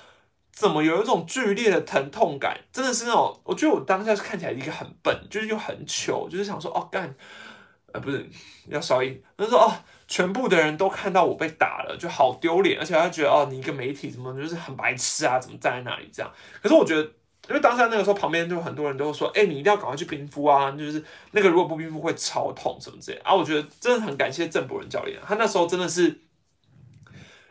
[0.50, 2.60] 怎么有一种剧烈的疼痛感？
[2.74, 7.13] 真的是那种，我觉得我当下是看起来一个很笨，就是又很糗，就是想说哦干，
[7.93, 8.28] 呃，不是
[8.67, 9.72] 要消音，他说哦，
[10.08, 16.32] 全部的人都看到我被打了，就好丢脸，而且他觉得哦，你一个媒体怎么就是很白痴啊，怎么站在那里这样？
[16.62, 17.04] 可是我觉得，
[17.50, 23.34] 因为当下那个时候旁边就很多人都说，哎，你一定要赶快去冰敷啊，就是那个如果不冰敷会超痛什么之类啊。
[23.34, 26.22] 我觉得真的很感谢郑博仁教练，他那时候真的是。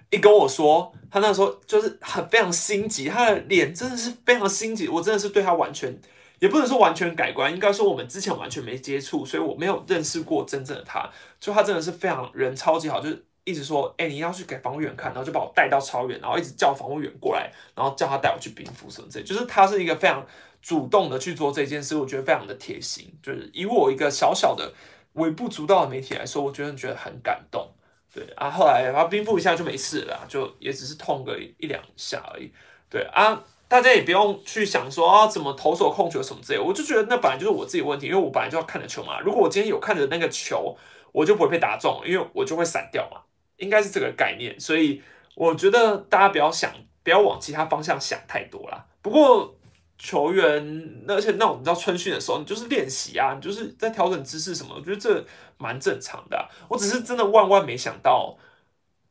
[0.09, 6.01] 一跟我说，他那时候就是很非常心急，他的脸真的是非常心急，我真的是对他完全
[6.39, 20.27] 也不能说完全改观，应该说我们之前完全没接触，所以我没有认识过真正的他，就他真的是非常人超级好，就是一直说，哎，你要去给防务员看，然后就把我带到超远，然后一直叫防务员过来，然后叫他带我去冰敷什么之类，就是他是一个非常
[20.61, 24.73] 主动的去做这件事，我觉得非常的贴心，就是以我一个小小的
[25.15, 27.71] 微不足道的媒体来说，我觉得觉得很感动。
[28.13, 32.51] 对啊，后来然后冰敷一下就没事了，就也只是痛个一两下而已。
[32.89, 39.21] 对啊，大家也不用去想说啊怎么投手控球什么之类，我就觉得那本来就是我自己问题，因为我本来就要看着球嘛。
[39.21, 40.77] 如果我今天有看着那个球，
[41.13, 43.21] 我就不会被打中，因为我就会散掉嘛，
[43.57, 44.59] 应该是这个概念。
[44.61, 45.03] 所以
[45.35, 48.87] 我觉得大家不要想，不要往其他方向想太多啦。
[49.03, 49.53] 不过。
[49.99, 55.25] 球员，而且那我们知道春训的时候，你就是练习啊，你就是在调整姿势什么，我觉得这
[55.57, 56.51] 蛮正常的。
[56.69, 58.37] 我只是真的万万没想到，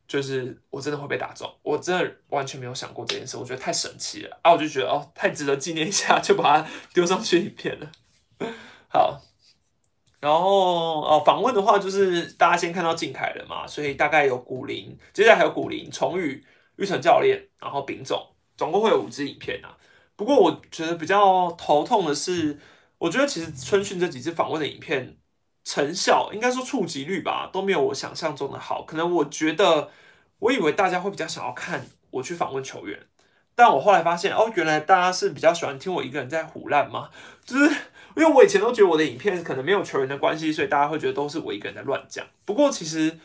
[0.06, 4.52] 就是我真的会被打中，我真的完全没有想过这件事，我觉得太神奇了啊！
[4.52, 7.90] 我就觉得哦，太值得纪念一下， 就把它丢上去影片了。
[8.88, 9.20] 好，
[10.20, 16.44] 然后哦，访问的话就是大家先看到靖凯了嘛，所以大概有古林，接下来还有古林、崇宇、
[16.76, 18.24] 玉成教练，然后丙总，
[18.56, 19.76] 总共会有五支影片啊。
[20.14, 22.58] 不过我觉得比较头痛的是，
[22.98, 25.16] 我觉得其实春训这几次访问的影片
[25.66, 28.84] 成效，应该说触及率吧，都没有我想象中的好。
[28.84, 29.90] 可能我觉得，
[30.38, 33.00] 我以为大家会比较想要看我去访问球员，
[33.56, 37.10] 但我后来发现，哦，原来大家是比较喜欢听我一个人在胡乱嘛。
[37.44, 37.64] 就是
[38.14, 42.24] 因为我以前都觉得我的影片可能没有球员的关系，所以大家会觉得都是我一个人在乱讲。
[42.44, 43.18] 不过其实。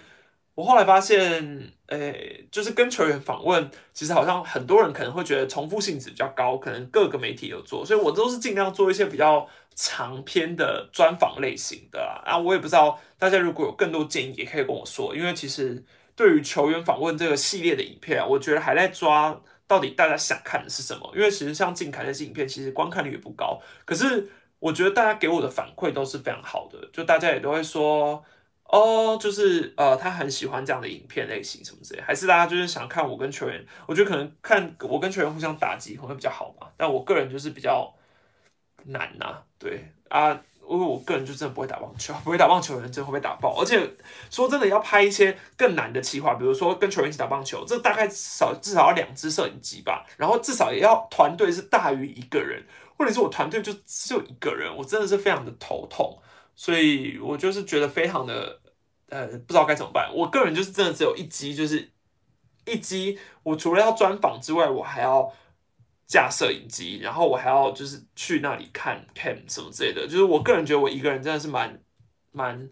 [0.62, 12.38] 我后来发现，诶，就是跟球员访问，其实好像很多人可能会觉得重复性质比较高，可能各个媒体有做，所以我都是尽量做一些比较长篇的专访类型的啊。
[12.38, 15.84] 我也不知道大家如果有更多建议，也可以跟我说，因为其实
[16.16, 21.12] 对于球员访问这个系列的影片，我觉得还在抓到底大家想看的是什么。
[21.16, 28.24] 因为其实像近凯那些影片，其实观看率也不高，可是我觉得大家给我的反馈都是非常好的，就大家也都会说。
[28.72, 33.66] 哦，就是呃，他很喜欢这样的影片类型什么之类，还是大家就是想看我跟球员？
[33.86, 36.68] 我觉得可能看我跟球员互相打击可能会比较好嘛。
[36.78, 37.94] 但我个人就是比较
[38.86, 40.32] 难呐，对啊，
[40.62, 43.60] 因为我个人就真的不会打棒球， 不会打棒球的人真的会被打爆。
[43.60, 43.78] 而且
[44.30, 52.64] 说真的，要拍一些更难的企划，比如说跟球员一起打棒球，这大概少至少要两支摄影机吧，然后至少也要团队是大于一个人，
[52.98, 56.18] 或者是我团队就只有一个人，我真的是非常的头痛。
[56.56, 58.61] 所以我就是觉得非常的。
[59.12, 60.10] 呃，不知道该怎么办。
[60.16, 61.92] 我个人就是真的只有一机，就是
[62.66, 63.20] 一机。
[63.44, 65.32] 我除了要专访之外，我还要
[66.08, 70.08] 架摄影机，然后我还要就是去那里看 cam 什么之类的。
[70.08, 71.84] 就是我个人觉得我一个人真的是蛮
[72.32, 72.70] 蛮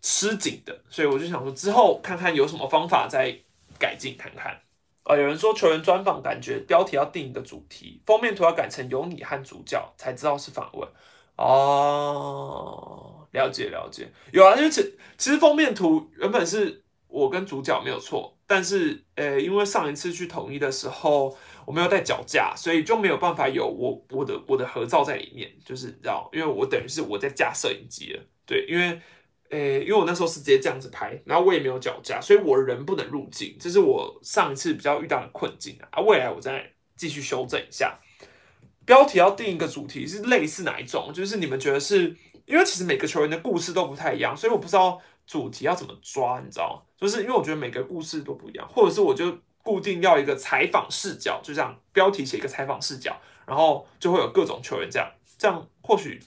[0.00, 3.36] 吃紧的，所以我就想说之后看看有什么方法再
[3.78, 4.62] 改进看看。
[5.02, 10.88] 啊，有人说球员专访感觉标题要定一个主题，封面图要改成有你和主角，才知道是访问。
[11.36, 14.82] 哦，了解了解，有啊，因为其
[15.16, 29.00] 其实封面图原本是我跟主角没有错，但是呃，因为上一次去统一的时候我没有带脚架，所以就没有办法有我我的我的合照在里面，就是知道，因为我等于是我在架摄影机了，对，因为
[29.50, 37.98] 呃，因为我那时候是直接这样子拍，然后我也没有脚架，所以我人不能入镜，这是我上一次比较遇到的困境啊，未来我再继续修正一下。
[38.84, 41.10] 标题要定一个主题是类似哪一种？
[41.12, 42.14] 就是你们觉得是
[42.46, 46.86] 因为其实每个球员的故事都不太一样，所以我不知道主题要怎么抓，你知道？
[46.96, 53.14] 就是因为我觉得每个故事都不一样，或者是我就固定要一个采访视角，就这样标题写一个采访视角，
[53.46, 56.20] 然后就会有各种球员这样，这样或许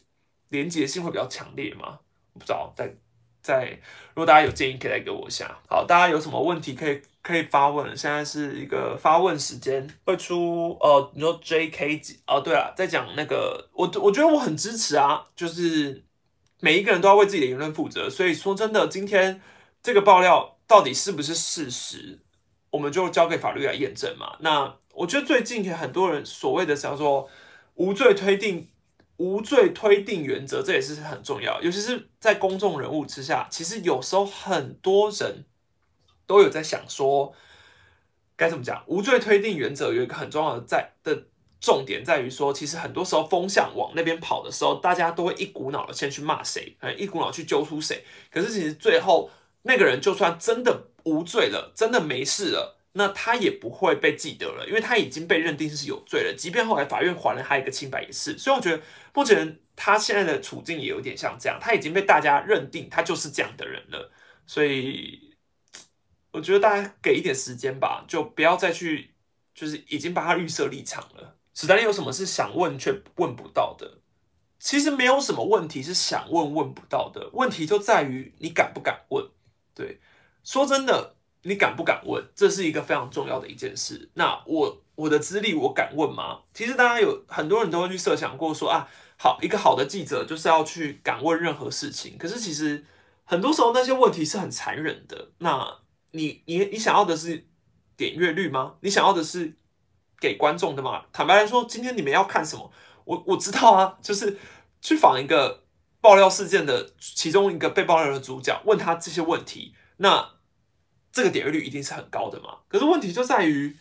[0.49, 1.99] 连结性会比较强烈嘛？
[2.33, 2.93] 我不知道，在
[3.41, 3.79] 在
[4.09, 5.57] 如果大家有建议可以再给我一下。
[5.69, 7.01] 好，大家有什么问题可以？
[7.21, 12.39] 可以发问，现在是一个发问时间，会出呃，你说 J K 几哦？
[12.39, 16.01] 对了，在讲那个，我我觉得我很支持啊，就是
[16.59, 18.09] 每一个人都要为自己的言论负责。
[18.09, 19.41] 所以说真的，今天
[19.81, 22.19] 这个爆料到底是不是事实，
[22.71, 24.37] 我们就交给法律来验证嘛。
[24.39, 27.29] 那我觉得最近很多人所谓的叫做
[27.75, 28.69] 无罪推定、
[29.17, 35.45] 无罪推定原则，这也是很重要，尤其是在公众人物之下，其实有时候很多人。
[36.29, 37.33] 都有在想说
[38.35, 41.23] 该怎么讲，无罪推定原则有一个很重要的在的
[41.61, 48.03] 重点在于说，其实很多时候风向往那边跑的时候，大家都会一股脑的先去骂谁，一股脑去揪出谁。
[48.31, 49.29] 可是其实最后
[49.63, 56.33] 那个人就算真的无罪了，真的没事了，那他也不会被记得了，因为他已经被认定是有罪了。
[56.33, 58.37] 即便后来法院还了他一个清白也是。
[58.37, 58.81] 所以我觉得
[59.13, 64.11] 目前他现在的处境也有点像这样，他已经被大家认定他就是这样的人了。
[64.47, 65.35] 所以
[66.31, 69.13] 我觉得大家给一点时间吧，就不要再去，
[69.53, 71.35] 就是已经把他预设立场了。
[71.59, 73.97] 史丹利有什么是想问却问不到的？
[74.59, 79.29] 其实没有什么问题是想问问不到的，问题就在于你敢不敢问。
[79.75, 79.99] 对，
[80.41, 84.09] 说真的，你敢不敢问，这是一个非常重要的一件事。
[84.13, 86.43] 那我我的资历，我敢问吗？
[86.53, 88.87] 其实大家有很多人都会去设想过说啊，
[89.17, 92.17] 好一个好的记者就是要去敢问任何事情。
[92.17, 92.85] 可是其实
[93.25, 95.31] 很多时候那些问题是很残忍的。
[95.39, 95.79] 那
[96.11, 97.49] 你你你想要的是
[97.97, 98.75] 点阅率吗？
[98.79, 99.58] 你想要的是？
[100.19, 102.71] 给观众的嘛，坦白来说，今天你们要看什么？
[103.05, 104.37] 我我知道啊，就是
[104.81, 105.63] 去访一个
[106.01, 110.35] 爆料事件的其中一个被爆料的主角，问他这些问题，那
[111.11, 112.59] 这个点阅率一定是很高的嘛。
[112.67, 113.75] 可是问题就在于，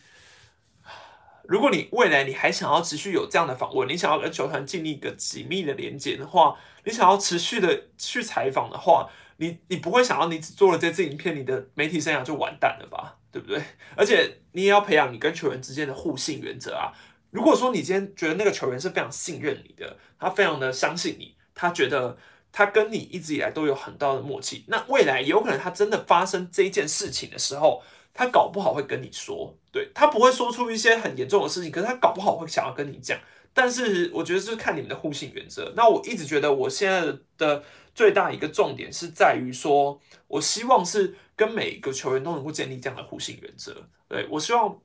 [1.43, 13.18] 如果你未来你还想要持续有这样的访问，你想要跟球团建立一个紧密的连接的话，你想要持续的去采访的话，你你不会想要你只做了这支影片，你的媒体生涯就完蛋了吧？
[13.31, 13.62] 对不对？
[13.97, 16.93] 而且你也要培养你跟球员之间的互信原则啊。
[17.31, 22.16] 如果说你今天觉得那个球员是非常信任你的，他非常的相信你，他觉得
[22.51, 27.83] 他跟你一直以来都有很大的默契，那未来有可能他真的发生这一件事情的时候，
[28.14, 33.18] 他搞不好会跟你说，对他不会说出一些很严重的事情，可是他搞不好会想要跟你讲。
[33.59, 35.72] 但是我觉得是看你们的互信原则。
[35.74, 41.16] 那我一直觉得我现在的最大一个重点是在于说，我希望是。
[41.38, 43.72] 跟每一个球员都能够建立这样的互信原则，
[44.09, 44.76] 对我希望，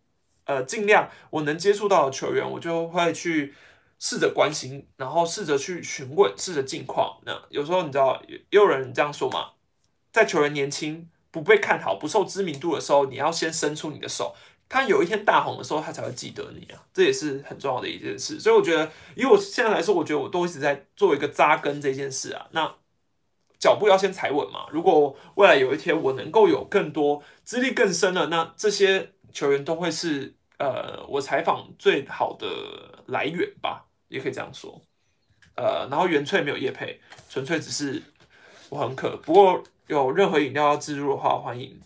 [0.45, 3.55] 呃，尽量我能接触到的球员，我就会去
[3.97, 7.19] 试着关心，然后试着去询问，试着近况。
[7.25, 9.53] 那有时候你知道，也有人这样说嘛，
[10.11, 14.35] 在球员年轻、不被看好、不受知名度的时候，你要先伸出你的手，
[14.73, 18.39] 他有一天大红的时候，他才会记得你啊，这也是很重要的一件事。
[18.39, 22.47] 所以我觉得，以我现在来说，我觉得我都一直在做一个扎根这件事啊。
[22.51, 22.73] 那。
[23.59, 24.65] 脚步要先踩稳嘛。
[24.71, 32.45] 如果未来有一天我能够有更多资历更深了，那这些球员都会是呃我采访最好的
[33.05, 34.81] 来源吧，也可以这样说。
[35.55, 36.99] 呃，然后原萃没有叶配，
[37.29, 38.03] 纯粹只是
[38.67, 39.15] 我很渴。
[39.23, 41.79] 不过有任何饮料要自入的话，欢迎。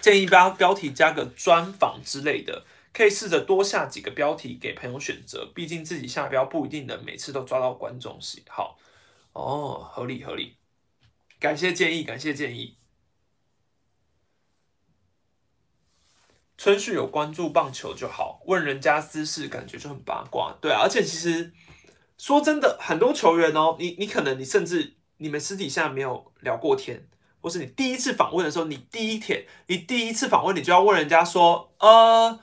[0.00, 2.64] 建议标标题加个专访之类的。
[2.92, 8.80] 可以试着多下几个标题给朋友选择，毕竟自己下标不一定能每次都抓到观众喜好。
[9.32, 10.56] 哦，合理合理，
[11.38, 12.76] 感谢建议，感谢建议。
[16.58, 20.58] 春旭有关注棒球就好，问人家私事感觉就很八卦。
[20.60, 21.52] 对啊，而且其实
[22.18, 27.08] 说真的，很多球员哦，你你可能你甚至你们私底下没有聊过天，
[27.40, 32.40] 或是你第一次访问的时候，你第一天你第一次访问，你就要问人家说，呃。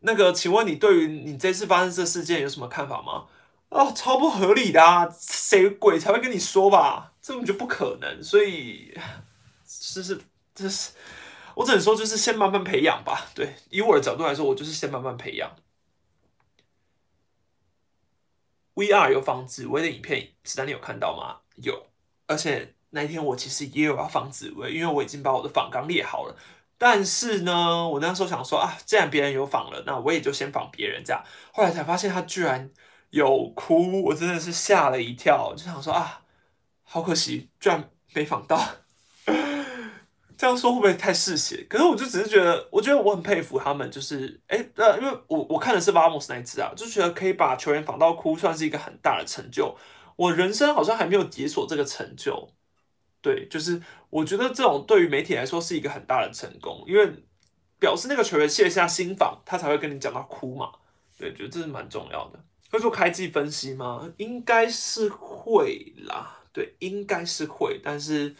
[0.00, 3.26] 那个，请问你对于你这次发生这事件有什么看法吗？
[3.70, 5.08] 哦，超不合理的啊！
[5.10, 7.14] 谁鬼才会跟你说吧？
[7.20, 8.22] 这种就不可能。
[8.22, 8.96] 所以，
[9.66, 10.20] 就是，
[10.54, 10.92] 就是，
[11.56, 13.26] 我只能说，就是先慢慢培养吧。
[13.34, 15.50] 对，以我的角度来说，我就是先慢慢培养。
[18.76, 21.40] VR 有放紫薇的影片，子丹你有看到吗？
[21.56, 21.88] 有，
[22.28, 26.36] 而且那一天我其实也有要放紫薇，因为我已经把我的仿纲列好了。
[26.76, 31.22] 但是呢，我那时候想说啊，既然别人有仿了，那我也就先仿别人这样。
[31.52, 32.70] 后来才发现他居然
[33.10, 36.22] 有哭，我真的是吓了一跳，就想说啊，
[36.84, 38.60] 好可惜，居然没仿到。
[40.38, 41.66] 这样说会不会太嗜血？
[41.68, 49.76] 可是我就只是觉得，我觉得我很佩服他们，就是哎，呃，因为我我看的是巴莫斯那一次啊，就觉得可以把球员仿到哭，算是一个很大的成就。
[50.14, 52.50] 我人生好像还没有解锁这个成就。
[53.28, 57.12] 对，就是我觉得这种对于媒体来说是一个很大的成功，因为
[57.78, 60.72] 表示那个球员卸下心防，他才会跟你讲到哭嘛。
[61.18, 62.42] 对，觉得这是蛮重要的。
[62.70, 64.10] 会做开季分析吗？
[64.16, 68.34] 应该是会啦，对，应该是会，但是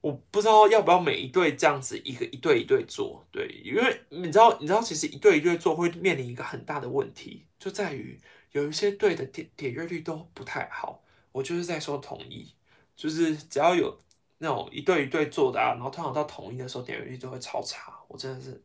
[0.00, 3.26] 我不知道要不要每一队这样子一个一队一队做。
[3.32, 8.20] 对，因为你知道，你知道，其实一队一队做会面临一个很大的问题，就在于
[8.52, 11.02] 有一些队的点点阅率都不太好。
[11.32, 12.54] 我就是在说统一。
[13.00, 13.98] 就是只要有
[14.36, 18.62] 那种一对一对做的啊，然后通常到统一的时候点击率都会超差，我真的是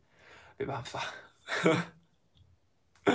[0.58, 1.02] 没办法，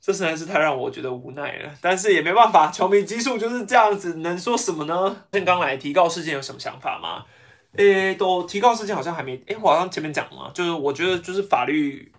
[0.00, 1.74] 这实在是太让我觉得无奈了。
[1.80, 5.24] 但是也没办法，球迷基数就是这样子，能说什么呢？
[5.32, 7.26] 正刚来提告事件有什么想法吗？
[7.72, 12.12] 诶，都提高事件好像还没，诶，我好像前面讲了，就是我觉得就是法律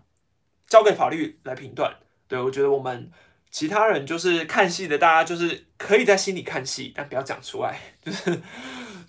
[0.67, 1.95] 交给法律来评断。
[2.27, 3.09] 对我觉得我们
[3.51, 7.79] 其他人就是看戏的，大家就是可以在心里看戏，但不要讲出来。
[8.01, 8.41] 就是，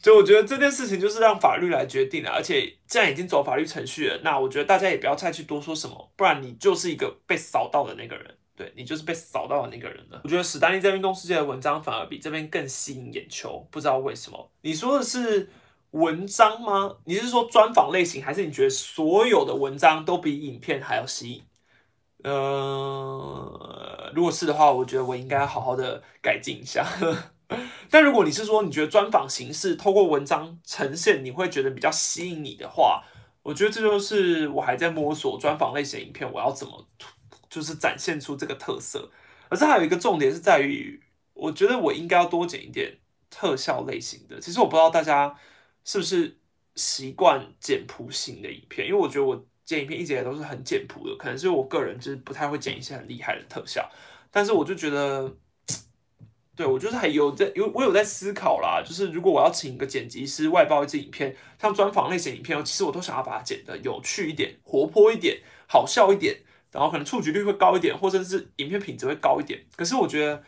[0.02, 8.34] 就我觉得这件事情就是让法律来决定了，而且既然已经走法律程序了，那我觉得大家也不要再去多说什么，不然你就是一个被扫到的那个人。
[8.54, 10.20] 对你就是被扫到的那个人了。
[10.24, 14.50] 我觉得史丹利在运动世界的文章反而比这边更吸引眼球，不知道为什么。
[14.60, 15.48] 你说的是
[15.92, 16.96] 文章吗？
[17.06, 21.42] 你是说专访类型，还是你觉得所有的文章都比影片还要吸引？
[22.22, 26.86] 呃，如果是的话，我觉得我应该好好的改进一下。
[27.90, 33.04] 但如果你是说你觉得专访形式透过文章呈现，你会觉得比较吸引你的话，
[33.42, 36.88] 我觉得这就是我还在摸索专访类型影片我要怎么。
[37.50, 39.10] 就是展现出这个特色，
[39.50, 40.98] 而这还有一个重点是在于，
[41.34, 42.96] 我觉得我应该要多剪一点
[43.28, 44.40] 特效类型的。
[44.40, 45.36] 其实我不知道大家
[45.84, 46.38] 是不是
[46.76, 53.88] 习惯简朴型的影片，因为我觉得我剪影片一直以来都是很简朴的，可能是我个人就是不太会剪一些很厉害的特效。
[54.30, 55.34] 但是我就觉得，
[56.56, 66.42] 对我就是还有在有我有在思考啦，就是如果我要请一个剪辑师外包一支影片，像专访类型影片，其实我都想要把它剪得有趣一点、活泼一点、好笑一点。
[66.72, 69.62] 然后可能触及率会高一点，或者是影片品质会高一点。
[69.76, 70.42] 可是我觉得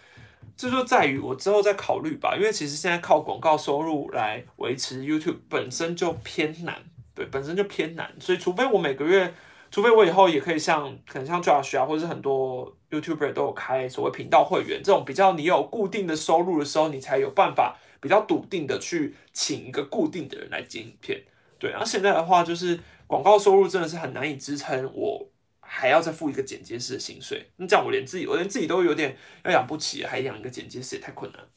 [0.57, 6.83] 这就在于我之后再考虑吧，因为其实现在靠广告收入来维持 YouTube 本身就偏难，
[7.15, 8.13] 对，本身就偏难。
[8.19, 9.33] 所以除非我每个月，
[9.71, 21.23] 除非我以后也可以像可能像 Josh 啊，或者是很多 YouTuber 都有开所谓频道会员这种比较，你有固定的收入的时候，你才有办法比较笃定的去请一个固定的人来剪影片。
[21.59, 25.31] 对，然后现在的话就是广告收入真的是很难以支撑我。
[25.67, 31.49] 还要再付一个剪接师的薪水，那这样我连自己，我连自己都有点要养不起，还养一个剪接师也太困难了，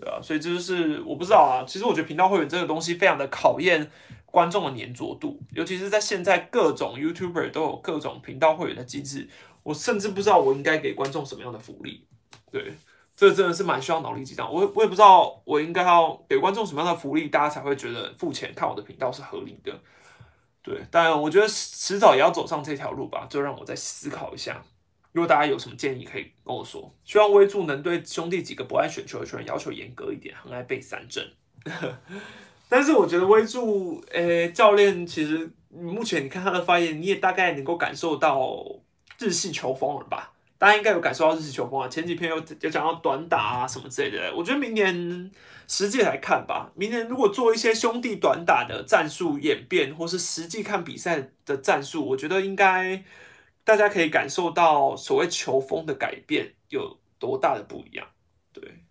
[0.00, 1.66] 对啊，所以这就是我不知道啊。
[1.66, 3.90] 其实我觉得频道会员这个东西非常的考验
[4.26, 9.28] 观众的粘着度，尤其是在现在各种 YouTuber 都有各种频道会员的机制，
[9.64, 12.06] 我甚至不知道我应该给观众什么样的福利。
[12.52, 12.72] 对，
[13.16, 14.48] 这真的是蛮需要脑力激荡。
[14.52, 19.76] 我我也不知道我应该要给观众什么样的福利，大家才会觉得付钱看我的频道是合理的。
[20.62, 24.62] 对，但我觉得迟早也要走上这条路吧，就让我再思考一下。
[25.18, 26.88] 如果大家有什么建议，可以跟我说。
[27.04, 31.28] 希望威助能对兄弟几个不爱选球的球员要求严格一点，很爱背三振。
[32.70, 38.64] 但是我觉得威助，诶，教练其实目前你看他的发言，你也大概能够感受到
[39.18, 40.32] 日系球风了吧？
[40.56, 41.88] 大家应该有感受到日系球风啊。
[41.88, 44.32] 前几篇有有讲到短打啊什么之类的。
[44.36, 45.30] 我觉得明年。
[45.70, 53.04] 实际来看吧，明年如果做一些兄弟短打的战术演变，或是实际看比赛的战术，我觉得应该
[53.68, 58.08] 大家可以感受到所谓球风的改变有多大的不一样。
[58.50, 58.82] 对，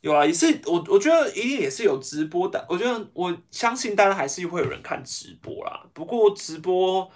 [0.00, 5.86] 有啊，也是我我觉得一定也是有直播的，我觉得我相信大家还是会有人看直播啦。
[5.92, 7.10] 不过直播。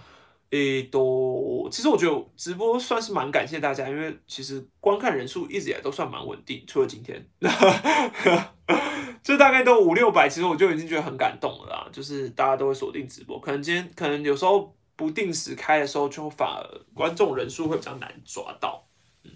[0.50, 7.24] 诶，都其实我觉得直播算是蛮感谢大家，因为其实观看人数一直以来都算蛮稳定，除了今天，
[9.22, 11.88] 就大概都五六百，其实我就已经觉得很感动了啦。
[11.92, 18.88] 就是大家都会锁定直播，可能今天可能有时候不定时开的时候，就反而观众人数会比较难抓到。
[19.22, 19.30] 嗯，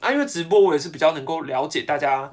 [0.00, 2.32] 啊，因为直播我也是比较能够了解大家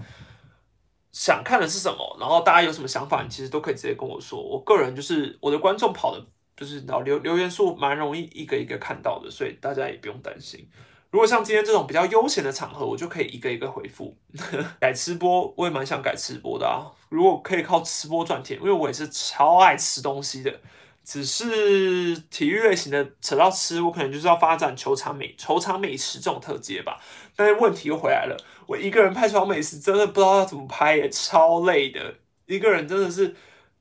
[1.12, 4.42] 想看的是什么，然后大家有什么想法，你其实都可以直接跟我说。
[4.42, 6.26] 我个人就是我的观众跑的。
[6.56, 10.68] 就是然后留留言数蛮容易一个一个看到的，所以大家也不用担心。
[11.10, 14.18] 如果像今天这种比较悠闲的场合，我就可以一个一个回复。
[14.82, 16.90] 改吃播，我也蛮想改吃播的啊。
[17.10, 20.60] 如果可以靠吃播赚钱，因为我也是超爱吃东西的。
[21.04, 27.00] 只是体育类型的扯到吃，我可能就是要发展球场美球场美食这种特技吧。
[27.36, 32.16] 但是问题又回来了，我一个人拍球场美食真的不知道要怎么拍，也超累的。
[32.48, 33.36] 一个人真的是。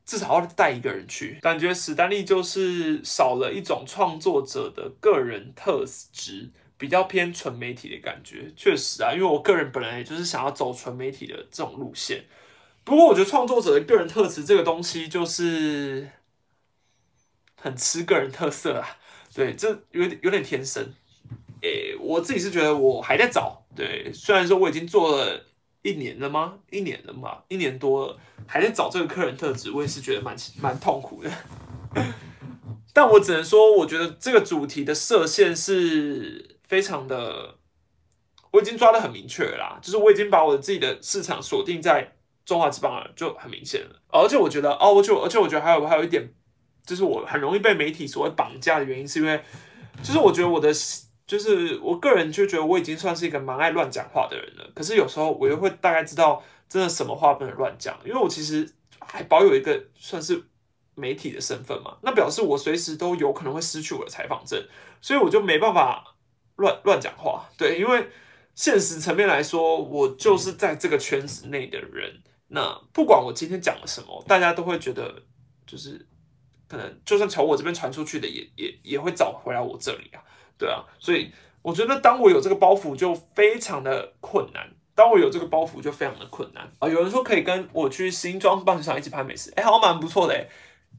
[0.05, 8.53] 至少要带一个人去，感觉史丹利就是少了一种创作者的个人特质，比较偏纯媒体的感觉。
[8.57, 12.25] 确实啊，因为我个人本来也就是想要走纯媒体的这种路线。
[12.85, 16.11] 不过我觉得创作者的个人特质这个东西就是
[17.55, 18.99] 很吃个人特色啊。
[19.33, 20.93] 对，这有点有点天生。
[21.63, 23.65] 诶，我自己是觉得我还在找。
[23.77, 25.47] 对，虽然说我已经做了。
[25.83, 26.55] 一年了吗？
[26.71, 28.17] 一年了嘛，一年多了，
[28.47, 31.31] 还在找这个客人特质，我也是觉得蛮蛮痛苦的。
[32.95, 37.57] 但我只能说，我觉得这个主题的设限是非常的，
[38.53, 42.13] 我已经抓的很明确啦，就是我已经把我自己的市场锁定在
[42.45, 44.01] 中华之邦了，就很明显了。
[44.09, 46.33] 而且我觉得，哦，而且而且我觉得还有还有一点，
[46.87, 49.43] 就是我很容易被媒体所谓绑架的原因，是因为，
[50.03, 50.71] 就是我觉得我的。
[51.33, 58.71] 就是我个人就觉得我已经算是一个蛮爱乱讲话的人了，可是有时候我又会大概知道真的什么话不能乱讲，因为我其实
[59.01, 60.43] 还保有一个算是
[60.95, 64.63] 媒体的身份嘛，那表示我随时都有可能会失去我的采访证，
[65.01, 66.17] 所以我就没办法
[66.57, 67.49] 乱乱讲话。
[67.57, 68.11] 对，因为
[68.55, 75.23] 现实层面来说，我就是在这个圈子内的人，那不管我今天讲了什么，大家都会觉得
[75.67, 76.07] 就是
[76.69, 80.21] 可能就算从我这边传出去的，也也也会找回来我这里啊，
[80.59, 81.33] 对啊，所以
[81.63, 84.69] 我觉得当我有这个包袱，就非常的困难。
[84.95, 86.87] 当我有这个包袱，就非常的困难啊！
[86.87, 90.47] 有人说可以跟我去新庄棒球场一起拍美食，哎，好像蛮不错的哎。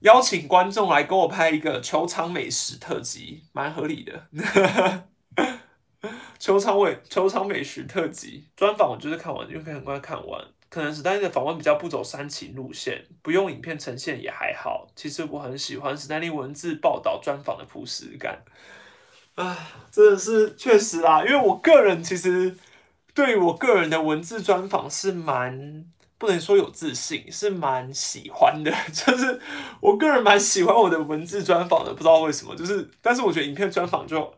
[0.01, 4.28] 邀请观众来跟我拍一个球场美食特辑，蛮合理的。
[6.39, 10.43] 球场美球场美食特辑专访，我就是看完，因为可以很快看完。
[10.70, 14.88] 可能史丹利的访问比较不走煽情路线，不用影片呈现也还好。
[14.95, 18.43] 其实我很喜欢史丹利文字报道专访的朴实感。
[19.36, 19.58] 啊，
[19.92, 22.56] 真的是确实啊，因为我个人其实。
[23.16, 25.86] 对于我个人的文字专访是蛮
[26.18, 28.74] 不能说有自信，是蛮喜欢的。
[28.92, 29.40] 就是
[29.80, 32.56] 我个人蛮喜欢我的文字专访的，不知道为什么。
[32.56, 34.34] 就是，但是我觉得影片专访就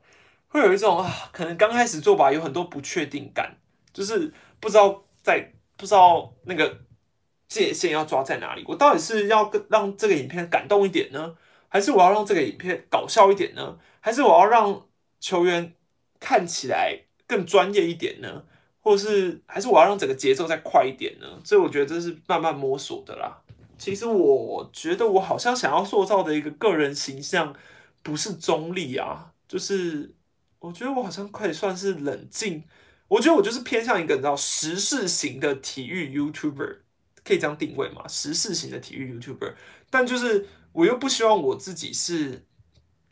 [0.50, 3.56] 会有一种啊，可能刚开始做吧，有很多不确定感，
[3.94, 6.80] 就是不知道在不知道那个
[7.48, 8.66] 界限要抓在哪里。
[8.68, 11.34] 我到底是要让这个影片感动一点呢，
[11.76, 14.88] 还是我要让这个影片搞笑一点呢，还是我要让
[15.20, 15.74] 球员
[16.22, 16.98] 看起来
[17.28, 18.44] 更专业一点呢？
[18.80, 21.28] 或是还是我要让整个节奏再快一点呢？
[21.44, 23.42] 所以我觉得这是慢慢摸索的啦。
[23.78, 27.54] 其实我觉得我好像想要塑造的一个个人形象
[28.02, 30.14] 不是中立啊，就是
[30.60, 32.64] 我觉得我好像可以算是冷静。
[33.10, 36.78] 我觉得我就是偏向一个你知道时事型的体育 YouTuber，
[37.26, 38.08] 可以这样定位嘛？
[38.08, 39.56] 时事型的体育 YouTuber，
[39.90, 42.46] 但就是我又不希望我自己是，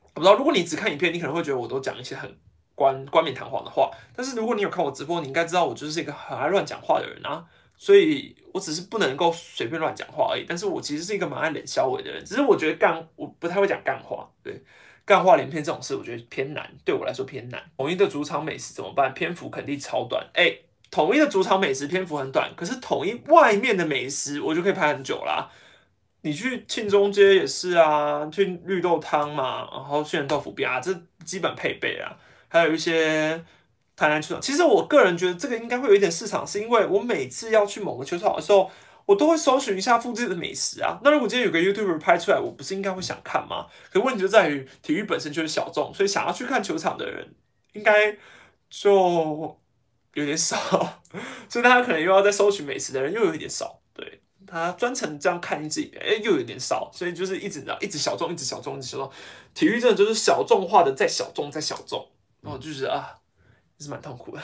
[0.04, 2.38] 我不知道如果你只看影片，你可能会觉得我都讲一些很。
[2.76, 7.46] 冠冠冕堂皇的话，但是如果你有看我直播，你应该知道我就是一个很爱乱讲话的人啊，
[7.78, 10.44] 所以我只是不能够随便乱讲话而已。
[10.50, 14.60] 但是我其实是一个蛮爱冷笑伟的人，只是我觉得干我不太会讲干话，对，
[15.06, 17.64] 干话连篇这种事我觉得偏难，对我来说偏难。
[17.78, 19.14] 统一的主场美食怎么办？
[19.14, 20.28] 篇幅肯定超短。
[20.34, 20.58] 哎，
[20.90, 25.52] 统一的主场美食篇幅很短，可是统一外面的美食我就可以拍很久啦。
[26.24, 30.92] 你去庆中街也是啊，去绿豆汤嘛，然后杏仁豆腐饼啊，这
[31.24, 32.18] 基本配备啊。
[32.48, 33.44] 还有一些
[33.96, 38.72] 台南球场，其实我个人觉得这个应该会有一点市场，是因为我每次要去某个球场的时候，
[39.06, 40.98] 我都会搜寻一下附近的美食啊。
[41.04, 43.68] 那如果今天有个 YouTuber 拍出来，我不是应该会想看吗？
[43.92, 47.36] 可问题就在于体育本身就是小众，所以想要去看球场的人
[47.74, 48.16] 应该
[48.70, 49.60] 就
[50.14, 50.58] 有点少，
[51.50, 53.82] 所以大家可能又要再搜寻美食的人又有一点少，
[54.54, 59.12] 他专程这样看一集，哎，又有点少，所以就是一直一直小众，一直小众，一直小众。
[59.56, 62.08] 体育真的就是小众化的，再小众，再小众。
[62.42, 63.18] 然后就是啊，
[63.78, 64.42] 也是蛮痛苦的，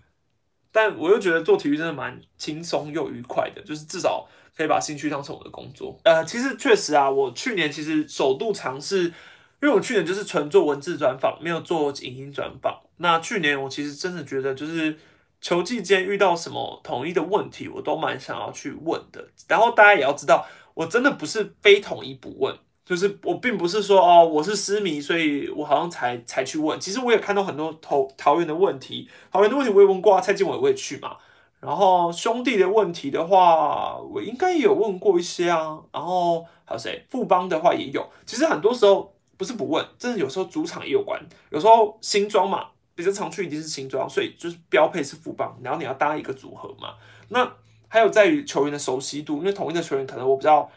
[0.72, 4.26] 但我又觉得做体育真的蛮轻松又愉快的，就是至少
[4.56, 5.98] 可以把兴趣当成我的工作。
[6.04, 12.80] 呃，其实确实啊，我去年其实首度尝试，因为我去年就是纯做文字专访，没有做影音专访。
[12.98, 14.96] 那去年我其实真的觉得，就是
[15.44, 19.22] 球季间遇到什么统一的问题，我都蛮想要去问的。
[19.46, 22.56] 然后大家也要知道，我真的不是非统一不问。
[22.82, 26.80] 就是我并不是说哦，我是私迷，所以我好像才才去问。
[26.80, 31.14] 其实我也看到很多桃桃园的问题，桃园的问题我也问过啊，蔡进伟我也去嘛。
[31.60, 35.78] 然后兄弟的问题的话，我应该也有问过一些啊。
[35.92, 37.04] 然后还有谁？
[37.10, 38.10] 富邦的话也有。
[38.24, 41.20] 其实很多时候不是不问，真的有时候主场也有关。
[41.50, 46.94] 有时候新装嘛，比较常去一定是新庄，所以就是标配是富邦，然后你要搭一个组合嘛。
[47.28, 47.50] 那
[47.88, 50.70] 还有在于球员的熟悉度，因为同一的球员可能我比较。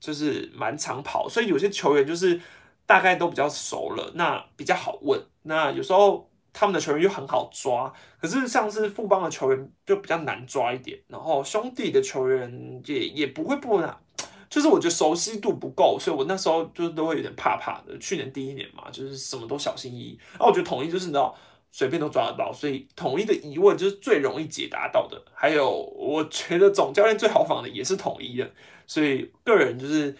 [0.00, 2.40] 就是蛮常跑，所以有些球员就是
[2.86, 5.22] 大概都比较熟了，那比较好问。
[5.42, 10.98] 那有时候他们的球员又很好抓，可是像是富邦的球员就比较难抓一点。
[11.06, 13.94] 然后兄弟的球员也也不会不难，
[14.50, 17.96] 就是我觉得熟悉度不够，所以我那时候就都会有点怕怕的。
[17.98, 20.18] 去年第一年嘛，就是什么都小心翼翼。
[20.32, 21.34] 然后我觉得统一就是你知道
[21.70, 25.22] 随便都抓得到，所以统一的疑问就是最容易解答到的。
[25.32, 28.50] 还有我觉得总教练最好仿的也是统一的。
[28.88, 30.16] 所以个人就是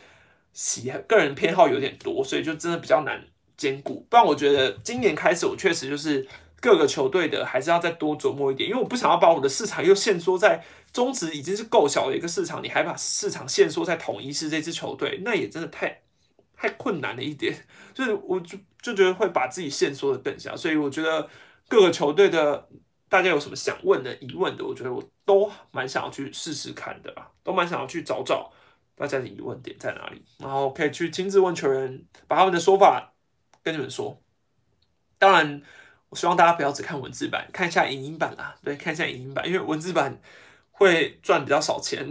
[0.53, 3.21] 喜个人偏好有点多，所以就真的比较难
[3.57, 4.07] 兼顾。
[4.09, 6.25] 不然我觉得今年开始，我确实就是
[6.61, 16.03] 各个球队的还是要再多琢磨一点，因为我不想要把我的市场又限缩在中职已经是够小的一个市场，你还把市场限缩在统一是这支球队，那也真的太
[16.55, 17.57] 太困难了一点。
[17.95, 21.29] 就是我就就觉得会把自己限缩的更小，所以我觉得
[21.69, 22.69] 各个球队的。
[23.11, 28.53] 大家有什么想问的、疑问的，我觉得我都蛮想要去试试看的啦，都蛮想要去找找
[28.95, 33.13] 大家的疑问点在哪里，然后可以去亲自问球员，把他们的说法
[33.65, 34.23] 跟你们说。
[35.19, 35.61] 当然，
[36.11, 38.55] 我希望大家不要只看文字版，看一下影音版啦。
[38.65, 40.21] 对，看一下影音版，因为文字版
[40.73, 42.05] 会赚比较少钱，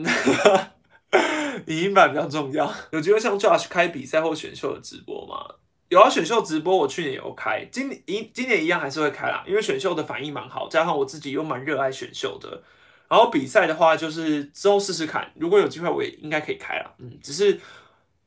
[1.68, 2.74] 影音版比较重要。
[2.92, 5.56] 有机会像 Josh 开比赛或选秀的直播吗？
[5.90, 12.62] 有啊，选秀直播我去年有开，今年一今年一样还是会开啦，因为选秀的反应蛮好，加上我自己又蛮热爱选秀的。
[13.10, 16.94] 然后比赛的话，就是之后试试看，如果有机会我也应该可以开啦。
[17.00, 17.60] 嗯，只是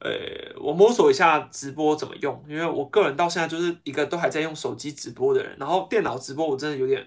[0.03, 7.07] 呃，我摸索一下直播怎么用，因为我个人到现在就是一个都还在用手机直播的人，然后电脑直播我真的有点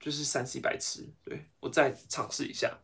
[0.00, 2.78] 就是三 C 白痴，对我再尝试一下。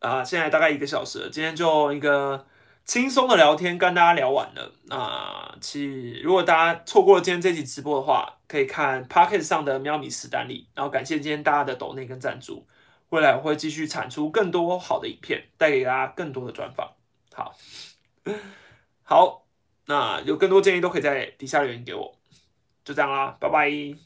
[0.00, 2.46] 啊，现在大概一个小时了，今天就一个。
[2.86, 12.66] 轻松的聊天跟大家聊完了，那其如果大家错过了今天这期直播的话，可以看 p o c k e t 上的喵米史丹利，然后感谢今天大家的抖内跟赞助，
[13.10, 16.90] 未来我会继续产出更多好的影片，带给大家更多的专访。
[17.32, 17.54] 好，
[19.10, 19.44] 好，
[19.86, 22.14] 那有更多建议都可以在底下留言给我，
[22.84, 24.00] 就这样啦，拜拜。